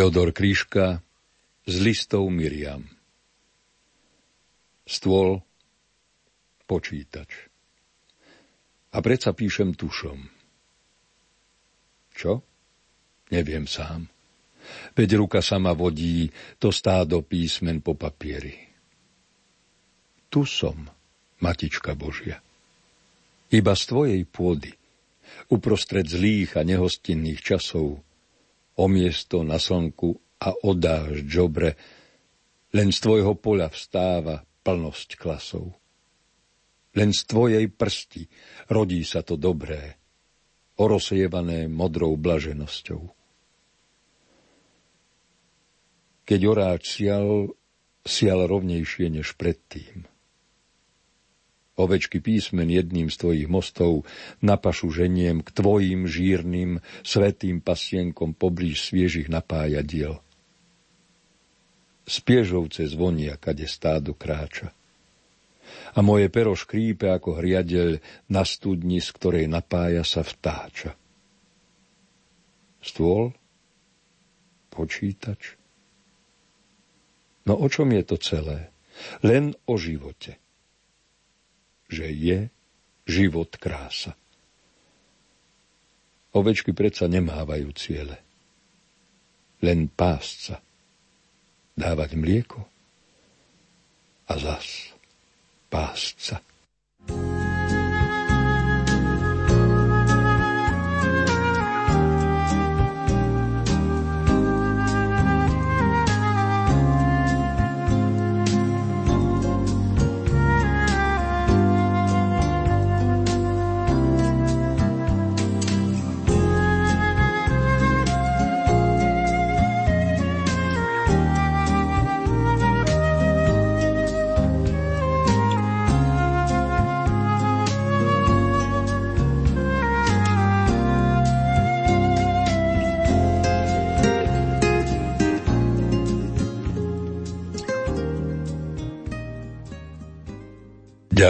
Teodor 0.00 0.32
Kríška 0.32 0.96
z 1.68 1.76
listov 1.84 2.24
Miriam. 2.32 2.80
Stôl, 4.88 5.44
počítač. 6.64 7.28
A 8.96 9.04
predsa 9.04 9.36
píšem 9.36 9.76
tušom. 9.76 10.24
Čo? 12.16 12.40
Neviem 13.28 13.68
sám. 13.68 14.08
Veď 14.96 15.20
ruka 15.20 15.44
sama 15.44 15.76
vodí 15.76 16.32
to 16.56 16.72
stádo 16.72 17.20
písmen 17.20 17.84
po 17.84 17.92
papieri. 17.92 18.56
Tu 20.32 20.48
som, 20.48 20.80
Matička 21.44 21.92
Božia. 21.92 22.40
Iba 23.52 23.76
z 23.76 23.84
tvojej 23.84 24.22
pôdy, 24.24 24.72
uprostred 25.52 26.08
zlých 26.08 26.56
a 26.56 26.64
nehostinných 26.64 27.44
časov, 27.44 28.00
o 28.76 28.84
miesto 28.86 29.42
na 29.42 29.58
slnku 29.58 30.14
a 30.40 30.54
odáš 30.66 31.24
džobre, 31.26 31.76
len 32.74 32.88
z 32.94 32.98
tvojho 33.02 33.34
poľa 33.38 33.70
vstáva 33.70 34.42
plnosť 34.42 35.18
klasov. 35.18 35.74
Len 36.90 37.14
z 37.14 37.22
tvojej 37.26 37.66
prsti 37.70 38.22
rodí 38.70 39.06
sa 39.06 39.22
to 39.22 39.38
dobré, 39.38 39.94
orosievané 40.82 41.70
modrou 41.70 42.18
blaženosťou. 42.18 43.02
Keď 46.26 46.40
oráč 46.46 46.98
sial, 46.98 47.54
sial 48.02 48.46
rovnejšie 48.46 49.06
než 49.10 49.34
predtým. 49.34 50.09
Ovečky 51.80 52.20
písmen 52.20 52.68
jedným 52.68 53.08
z 53.08 53.16
tvojich 53.16 53.48
mostov 53.48 54.04
na 54.44 54.60
pašu 54.60 54.92
ženiem 54.92 55.40
k 55.40 55.48
tvojim 55.48 56.04
žírnym, 56.04 56.84
svetým 57.00 57.64
pasienkom 57.64 58.36
poblíž 58.36 58.84
sviežich 58.84 59.32
napájadiel. 59.32 60.20
Z 62.04 62.16
piežovce 62.20 62.84
zvonia, 62.84 63.40
kade 63.40 63.64
stádo 63.64 64.12
kráča. 64.12 64.76
A 65.96 66.04
moje 66.04 66.28
pero 66.28 66.52
škrípe 66.52 67.08
ako 67.08 67.40
hriadeľ 67.40 67.96
na 68.28 68.44
studni, 68.44 69.00
z 69.00 69.08
ktorej 69.16 69.46
napája 69.48 70.04
sa 70.04 70.20
vtáča. 70.20 70.92
Stôl? 72.84 73.32
Počítač? 74.68 75.56
No 77.48 77.56
o 77.56 77.66
čom 77.72 77.88
je 77.96 78.04
to 78.04 78.20
celé? 78.20 78.68
Len 79.24 79.56
o 79.64 79.80
živote 79.80 80.36
že 81.90 82.06
je 82.06 82.46
život 83.10 83.50
krása. 83.58 84.14
Ovečky 86.30 86.70
predsa 86.70 87.10
nemávajú 87.10 87.68
ciele. 87.74 88.22
len 89.60 89.92
pásca, 89.92 90.56
dávať 91.76 92.16
mlieko 92.16 92.64
a 94.24 94.32
zas 94.40 94.96
pásca. 95.68 96.40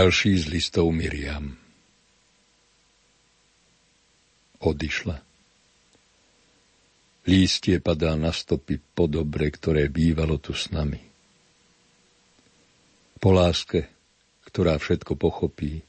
Ďalší 0.00 0.32
z 0.32 0.46
listov 0.48 0.88
Miriam. 0.96 1.60
Odišla. 4.64 5.20
Lístie 7.28 7.84
padá 7.84 8.16
na 8.16 8.32
stopy 8.32 8.80
po 8.80 9.04
dobre, 9.04 9.52
ktoré 9.52 9.92
bývalo 9.92 10.40
tu 10.40 10.56
s 10.56 10.72
nami. 10.72 11.04
Po 13.20 13.28
láske, 13.28 13.92
ktorá 14.48 14.80
všetko 14.80 15.20
pochopí, 15.20 15.84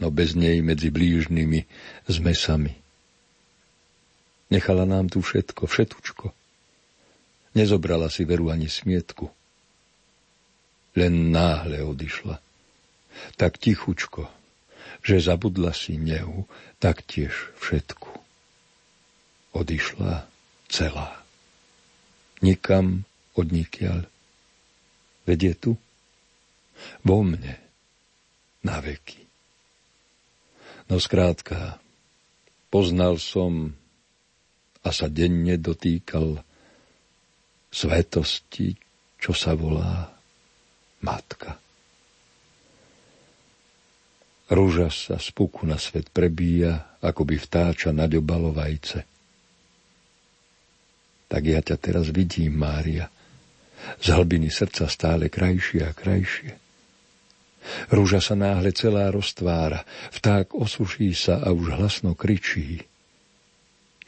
no 0.00 0.08
bez 0.08 0.32
nej 0.32 0.64
medzi 0.64 0.88
blížnymi 0.88 1.68
sme 2.08 2.32
sami. 2.32 2.72
Nechala 4.48 4.88
nám 4.88 5.12
tu 5.12 5.20
všetko, 5.20 5.68
všetučko. 5.68 6.32
Nezobrala 7.52 8.08
si 8.08 8.24
veru 8.24 8.48
ani 8.48 8.72
smietku 8.72 9.36
len 10.98 11.30
náhle 11.30 11.82
odišla. 11.86 12.42
Tak 13.38 13.58
tichučko, 13.58 14.26
že 15.02 15.22
zabudla 15.22 15.70
si 15.70 15.94
nehu, 15.94 16.46
taktiež 16.82 17.54
všetku. 17.62 18.10
Odišla 19.54 20.26
celá. 20.66 21.22
Nikam 22.42 23.06
odnikiaľ. 23.34 24.06
Vedie 25.26 25.54
tu? 25.54 25.78
Vo 27.02 27.22
mne. 27.22 27.58
Na 28.62 28.82
veky. 28.82 29.22
No 30.88 30.98
skrátka, 30.98 31.78
poznal 32.72 33.20
som 33.20 33.76
a 34.82 34.88
sa 34.94 35.06
denne 35.10 35.58
dotýkal 35.60 36.40
svetosti, 37.68 38.78
čo 39.20 39.36
sa 39.36 39.52
volá 39.52 40.17
matka. 41.02 41.58
Rúža 44.48 44.88
sa 44.88 45.20
z 45.20 45.28
puku 45.36 45.68
na 45.68 45.76
svet 45.76 46.08
prebíja, 46.08 46.96
ako 47.04 47.28
by 47.28 47.36
vtáča 47.36 47.92
naďobalo 47.92 48.56
vajce. 48.56 49.04
Tak 51.28 51.42
ja 51.44 51.60
ťa 51.60 51.76
teraz 51.76 52.08
vidím, 52.08 52.56
Mária, 52.56 53.12
z 54.00 54.06
hlbiny 54.08 54.48
srdca 54.48 54.88
stále 54.88 55.28
krajšie 55.28 55.84
a 55.84 55.92
krajšie. 55.92 56.56
Rúža 57.92 58.24
sa 58.24 58.32
náhle 58.32 58.72
celá 58.72 59.12
roztvára, 59.12 59.84
vták 60.16 60.56
osuší 60.56 61.12
sa 61.12 61.44
a 61.44 61.52
už 61.52 61.76
hlasno 61.76 62.16
kričí. 62.16 62.80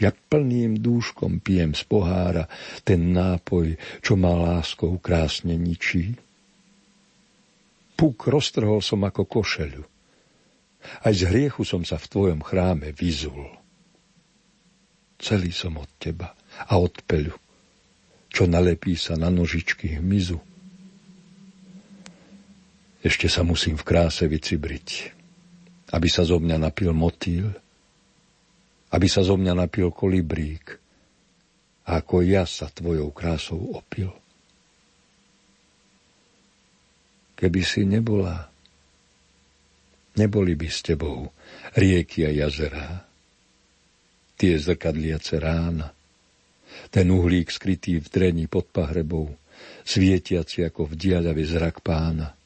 Ja 0.01 0.17
plným 0.17 0.81
dúškom 0.81 1.45
pijem 1.45 1.77
z 1.77 1.85
pohára 1.85 2.49
ten 2.89 3.13
nápoj, 3.13 3.77
čo 4.01 4.17
má 4.17 4.33
láskou 4.33 4.97
krásne 4.97 5.61
ničí. 5.61 6.17
Puk 8.01 8.33
roztrhol 8.33 8.81
som 8.81 9.05
ako 9.05 9.29
košeľu. 9.29 9.85
Aj 11.05 11.13
z 11.13 11.29
hriechu 11.29 11.69
som 11.69 11.85
sa 11.85 12.01
v 12.01 12.09
tvojom 12.09 12.41
chráme 12.41 12.97
vyzul. 12.97 13.53
Celý 15.21 15.53
som 15.53 15.77
od 15.77 15.91
teba 16.01 16.33
a 16.65 16.81
od 16.81 16.97
peľu, 17.05 17.37
čo 18.33 18.49
nalepí 18.49 18.97
sa 18.97 19.21
na 19.21 19.29
nožičky 19.29 20.01
hmyzu. 20.01 20.41
Ešte 23.05 23.29
sa 23.29 23.45
musím 23.45 23.77
v 23.77 23.85
kráse 23.85 24.25
vycibriť, 24.25 24.89
aby 25.93 26.09
sa 26.09 26.25
zo 26.25 26.41
mňa 26.41 26.57
napil 26.57 26.97
motýl, 26.97 27.53
aby 28.97 29.07
sa 29.13 29.21
zo 29.21 29.37
mňa 29.37 29.53
napil 29.61 29.93
kolibrík, 29.93 30.81
ako 31.85 32.25
ja 32.25 32.49
sa 32.49 32.73
tvojou 32.73 33.13
krásou 33.13 33.77
opil. 33.77 34.20
Keby 37.41 37.63
si 37.65 37.89
nebola. 37.89 38.53
Neboli 40.21 40.53
by 40.53 40.69
s 40.69 40.85
tebou 40.85 41.33
rieky 41.73 42.29
a 42.29 42.31
jazerá, 42.35 43.09
tie 44.37 44.61
zrkadliace 44.61 45.41
rána, 45.41 45.89
ten 46.93 47.09
uhlík 47.09 47.49
skrytý 47.49 48.05
v 48.05 48.07
dreni 48.13 48.45
pod 48.45 48.69
pahrebou, 48.69 49.33
svietiaci 49.89 50.69
ako 50.69 50.93
v 50.93 50.95
diaľave 50.99 51.43
zrak 51.47 51.81
pána. 51.81 52.37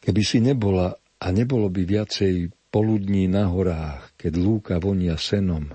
Keby 0.00 0.22
si 0.24 0.42
nebola 0.42 0.90
a 1.20 1.26
nebolo 1.30 1.68
by 1.68 1.82
viacej 1.84 2.50
poludní 2.72 3.28
na 3.28 3.52
horách, 3.52 4.16
keď 4.16 4.32
lúka 4.40 4.74
vonia 4.80 5.20
senom, 5.20 5.68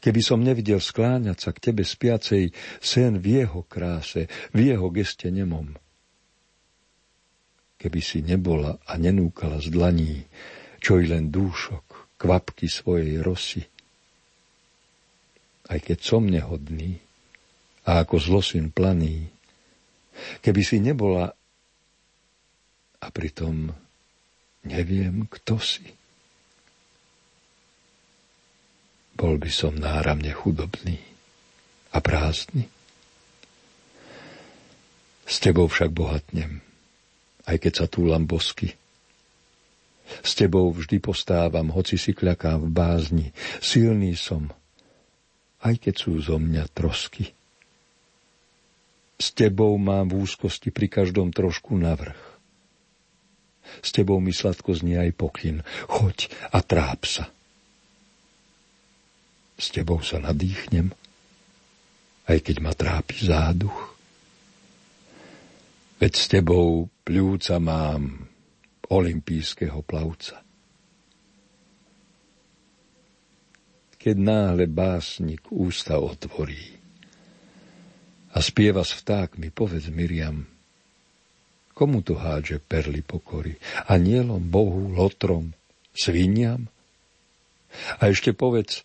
Keby 0.00 0.20
som 0.24 0.40
nevidel 0.40 0.80
skláňať 0.80 1.38
sa 1.38 1.50
k 1.52 1.70
tebe 1.70 1.84
spiacej 1.84 2.50
sen 2.80 3.20
v 3.20 3.44
jeho 3.44 3.64
kráse, 3.68 4.26
v 4.52 4.74
jeho 4.74 4.88
geste 4.90 5.28
nemom. 5.28 5.76
Keby 7.76 8.00
si 8.00 8.24
nebola 8.24 8.80
a 8.88 8.96
nenúkala 8.96 9.60
z 9.60 9.68
dlaní, 9.68 10.24
čo 10.80 11.00
i 11.00 11.04
len 11.04 11.28
dúšok, 11.28 12.16
kvapky 12.16 12.68
svojej 12.68 13.20
rosy. 13.20 13.62
Aj 15.68 15.80
keď 15.80 15.98
som 16.00 16.24
nehodný 16.24 17.00
a 17.84 18.04
ako 18.04 18.16
zlosin 18.20 18.72
planý, 18.72 19.28
keby 20.40 20.62
si 20.64 20.80
nebola 20.80 21.32
a 23.00 23.06
pritom 23.12 23.72
neviem, 24.64 25.28
kto 25.28 25.60
si. 25.60 25.84
Bol 29.14 29.38
by 29.38 29.50
som 29.50 29.78
náramne 29.78 30.30
chudobný 30.34 30.98
a 31.94 31.98
prázdny. 32.02 32.66
S 35.24 35.40
tebou 35.40 35.70
však 35.70 35.94
bohatnem, 35.94 36.60
aj 37.48 37.56
keď 37.62 37.72
sa 37.72 37.86
túlam 37.88 38.28
bosky. 38.28 38.76
S 40.20 40.36
tebou 40.36 40.68
vždy 40.68 41.00
postávam, 41.00 41.72
hoci 41.72 41.96
si 41.96 42.12
kľakám 42.12 42.68
v 42.68 42.70
bázni. 42.70 43.26
Silný 43.64 44.12
som, 44.20 44.52
aj 45.64 45.80
keď 45.80 45.94
sú 45.96 46.20
zo 46.20 46.36
mňa 46.36 46.68
trosky. 46.76 47.32
S 49.16 49.32
tebou 49.32 49.72
mám 49.80 50.12
v 50.12 50.26
úzkosti 50.28 50.68
pri 50.68 50.92
každom 50.92 51.32
trošku 51.32 51.78
navrh. 51.78 52.18
S 53.80 53.94
tebou 53.94 54.20
mi 54.20 54.34
sladko 54.34 54.76
znie 54.76 55.00
aj 55.00 55.16
pokyn. 55.16 55.64
Choď 55.88 56.28
a 56.52 56.60
tráp 56.60 57.08
sa. 57.08 57.32
S 59.54 59.70
tebou 59.70 60.02
sa 60.02 60.18
nadýchnem, 60.18 60.90
aj 62.26 62.38
keď 62.42 62.56
ma 62.58 62.72
trápi 62.74 63.16
záduch. 63.22 63.94
Veď 66.02 66.12
s 66.12 66.26
tebou 66.26 66.90
pľúca 67.06 67.56
mám 67.62 68.26
olimpijského 68.90 69.80
plavca. 69.86 70.42
Keď 73.96 74.16
náhle 74.20 74.68
básnik 74.68 75.48
ústa 75.48 75.96
otvorí 75.96 76.76
a 78.36 78.38
spieva 78.44 78.84
s 78.84 78.92
vtákmi, 79.00 79.48
povedz 79.48 79.88
Miriam, 79.88 80.44
komu 81.72 82.04
to 82.04 82.12
hádže 82.12 82.60
perly 82.60 83.00
pokory? 83.00 83.56
Anielom, 83.88 84.44
Bohu, 84.44 84.92
lotrom, 84.92 85.56
sviniam? 85.96 86.68
A 87.96 88.12
ešte 88.12 88.36
povedz, 88.36 88.84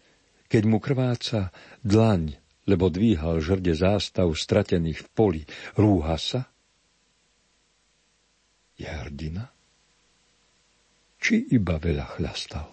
keď 0.49 0.63
mu 0.65 0.81
krváca 0.81 1.53
dlaň, 1.85 2.35
lebo 2.65 2.89
dvíhal 2.89 3.39
žrde 3.39 3.77
zástav 3.77 4.29
stratených 4.33 5.05
v 5.05 5.07
poli, 5.13 5.41
rúha 5.77 6.17
sa? 6.17 6.49
Je 8.75 8.89
hrdina? 8.89 9.45
Či 11.21 11.53
iba 11.53 11.77
veľa 11.77 12.05
chľastal? 12.17 12.67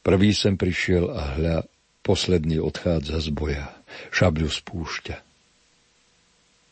Prvý 0.00 0.32
sem 0.32 0.56
prišiel 0.56 1.12
a 1.12 1.36
hľa, 1.36 1.56
posledný 2.00 2.58
odchádza 2.58 3.20
z 3.20 3.28
boja. 3.30 3.68
Šabľu 4.10 4.48
spúšťa. 4.48 5.16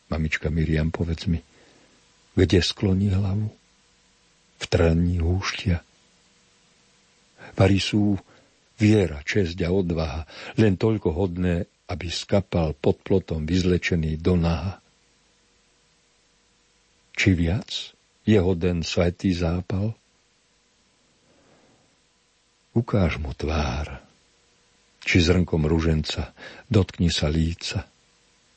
Mamička 0.09 0.49
Miriam, 0.49 0.89
povedz 0.89 1.29
mi, 1.29 1.37
kde 2.33 2.59
skloní 2.65 3.13
hlavu? 3.13 3.53
V 4.59 4.65
trení 4.65 5.21
húštia. 5.21 5.85
Pari 7.55 7.79
sú 7.81 8.17
viera, 8.79 9.19
česť 9.21 9.59
a 9.65 9.69
odvaha, 9.69 10.23
len 10.55 10.79
toľko 10.79 11.09
hodné, 11.13 11.67
aby 11.89 12.07
skapal 12.07 12.77
pod 12.77 13.01
plotom 13.01 13.43
vyzlečený 13.43 14.21
do 14.21 14.37
naha. 14.37 14.79
Či 17.17 17.35
viac 17.35 17.69
jeho 18.23 18.53
den 18.55 18.85
svetý 18.85 19.35
zápal? 19.35 19.91
Ukáž 22.77 23.17
mu 23.19 23.33
tvár, 23.33 23.99
či 25.03 25.19
zrnkom 25.19 25.65
ruženca 25.65 26.31
dotkni 26.69 27.09
sa 27.09 27.27
líca. 27.27 27.89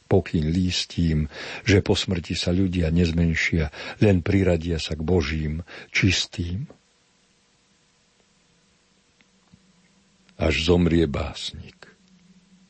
Pokyn 0.07 0.53
lístím, 0.53 1.33
že 1.65 1.81
po 1.81 1.97
smrti 1.97 2.37
sa 2.37 2.53
ľudia 2.53 2.93
nezmenšia, 2.93 3.73
len 4.05 4.21
priradia 4.21 4.77
sa 4.77 4.93
k 4.93 5.01
Božím, 5.01 5.65
čistým. 5.89 6.69
Až 10.53 10.69
zomrie 10.69 11.09
básnik, 11.09 11.89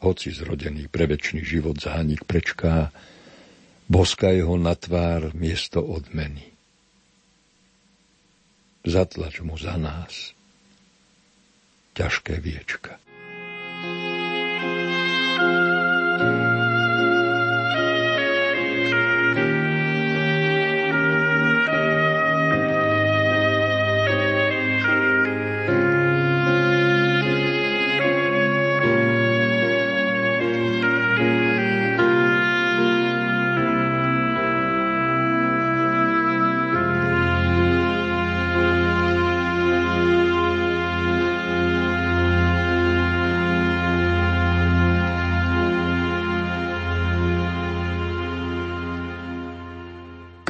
hoci 0.07 0.31
zrodený 0.31 0.87
pre 0.87 1.11
väčší 1.11 1.43
život 1.43 1.83
zánik 1.83 2.23
prečká, 2.23 2.95
boska 3.91 4.31
jeho 4.31 4.55
na 4.55 4.79
tvár 4.79 5.35
miesto 5.35 5.83
odmeny. 5.83 6.47
Zatlač 8.87 9.43
mu 9.43 9.59
za 9.59 9.75
nás 9.75 10.31
ťažké 11.99 12.39
viečka. 12.39 13.03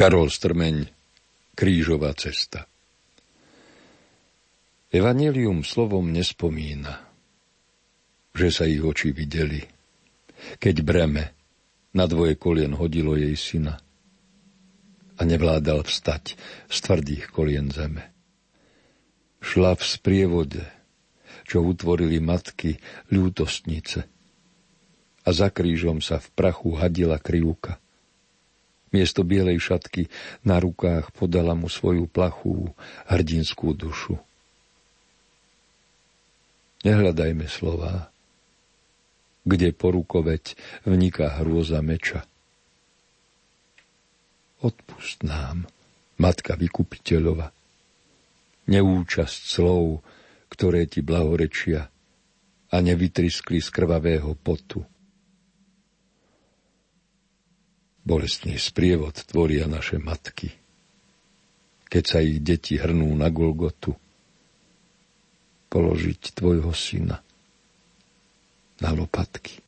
Karol 0.03 0.35
Strmeň, 0.35 0.91
Krížová 1.55 2.11
cesta. 2.19 2.67
Evangelium 4.91 5.63
slovom 5.63 6.11
nespomína, 6.11 7.07
že 8.35 8.51
sa 8.51 8.67
ich 8.67 8.83
oči 8.83 9.15
videli, 9.15 9.63
keď 10.59 10.83
breme 10.83 11.31
na 11.95 12.11
dvoje 12.11 12.35
kolien 12.35 12.75
hodilo 12.75 13.15
jej 13.15 13.39
syna 13.39 13.79
a 15.15 15.23
nevládal 15.23 15.87
vstať 15.87 16.35
z 16.67 16.77
tvrdých 16.83 17.31
kolien 17.31 17.71
zeme. 17.71 18.11
Šla 19.39 19.79
v 19.79 19.83
sprievode, 19.87 20.67
čo 21.47 21.63
utvorili 21.63 22.19
matky 22.19 22.75
ľútostnice 23.15 24.03
a 25.23 25.29
za 25.31 25.47
krížom 25.55 26.03
sa 26.03 26.19
v 26.19 26.27
prachu 26.35 26.75
hadila 26.75 27.23
krivka 27.23 27.79
Miesto 28.93 29.25
bielej 29.25 29.73
šatky 29.73 30.13
na 30.45 30.61
rukách 30.61 31.17
podala 31.17 31.57
mu 31.57 31.73
svoju 31.73 32.05
plachú 32.05 32.77
hrdinskú 33.09 33.73
dušu. 33.73 34.21
Nehľadajme 36.85 37.49
slova, 37.49 38.13
kde 39.49 39.73
porukoveť 39.73 40.55
vniká 40.85 41.41
hrôza 41.41 41.81
meča. 41.81 42.29
Odpust 44.63 45.25
nám, 45.27 45.67
Matka 46.21 46.55
Vykupiteľova, 46.55 47.51
neúčasť 48.71 49.41
slov, 49.59 50.05
ktoré 50.53 50.87
ti 50.87 51.03
blahorečia 51.03 51.89
a 52.71 52.77
nevytriskli 52.79 53.59
z 53.59 53.69
krvavého 53.73 54.37
potu. 54.39 54.87
Bolestný 58.03 58.59
sprievod 58.59 59.15
tvoria 59.31 59.71
naše 59.71 60.03
matky, 60.03 60.51
keď 61.87 62.05
sa 62.05 62.19
ich 62.19 62.43
deti 62.43 62.75
hrnú 62.75 63.15
na 63.15 63.31
Golgotu. 63.31 63.95
Položiť 65.73 66.37
tvojho 66.37 66.69
syna 66.77 67.23
na 68.83 68.91
lopatky. 68.93 69.63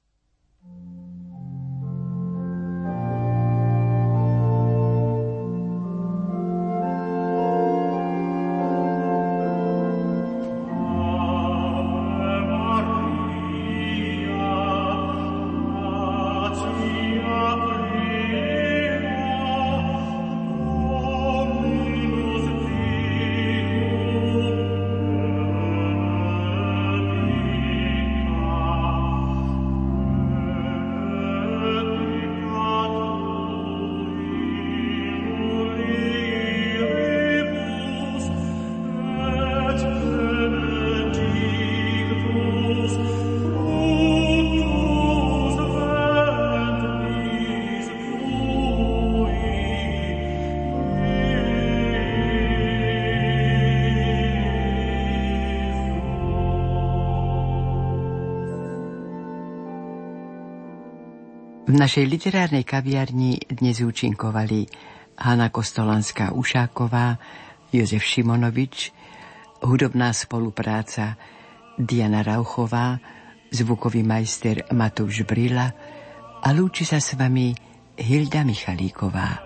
Našej 61.85 62.09
literárnej 62.09 62.64
kaviarni 62.64 63.45
dnes 63.45 63.85
účinkovali 63.85 64.64
Hanna 65.20 65.53
Kostolanská 65.53 66.32
Ušáková, 66.32 67.20
Jozef 67.68 68.01
Šimonovič, 68.01 68.89
hudobná 69.61 70.16
spolupráca 70.16 71.20
Diana 71.76 72.24
Rauchová, 72.24 72.97
zvukový 73.53 74.01
majster 74.01 74.64
Matúš 74.72 75.28
Brila 75.28 75.68
a 76.41 76.49
lúči 76.57 76.89
sa 76.89 77.05
s 77.05 77.20
vami 77.20 77.53
Hilda 78.01 78.49
Michalíková. 78.49 79.43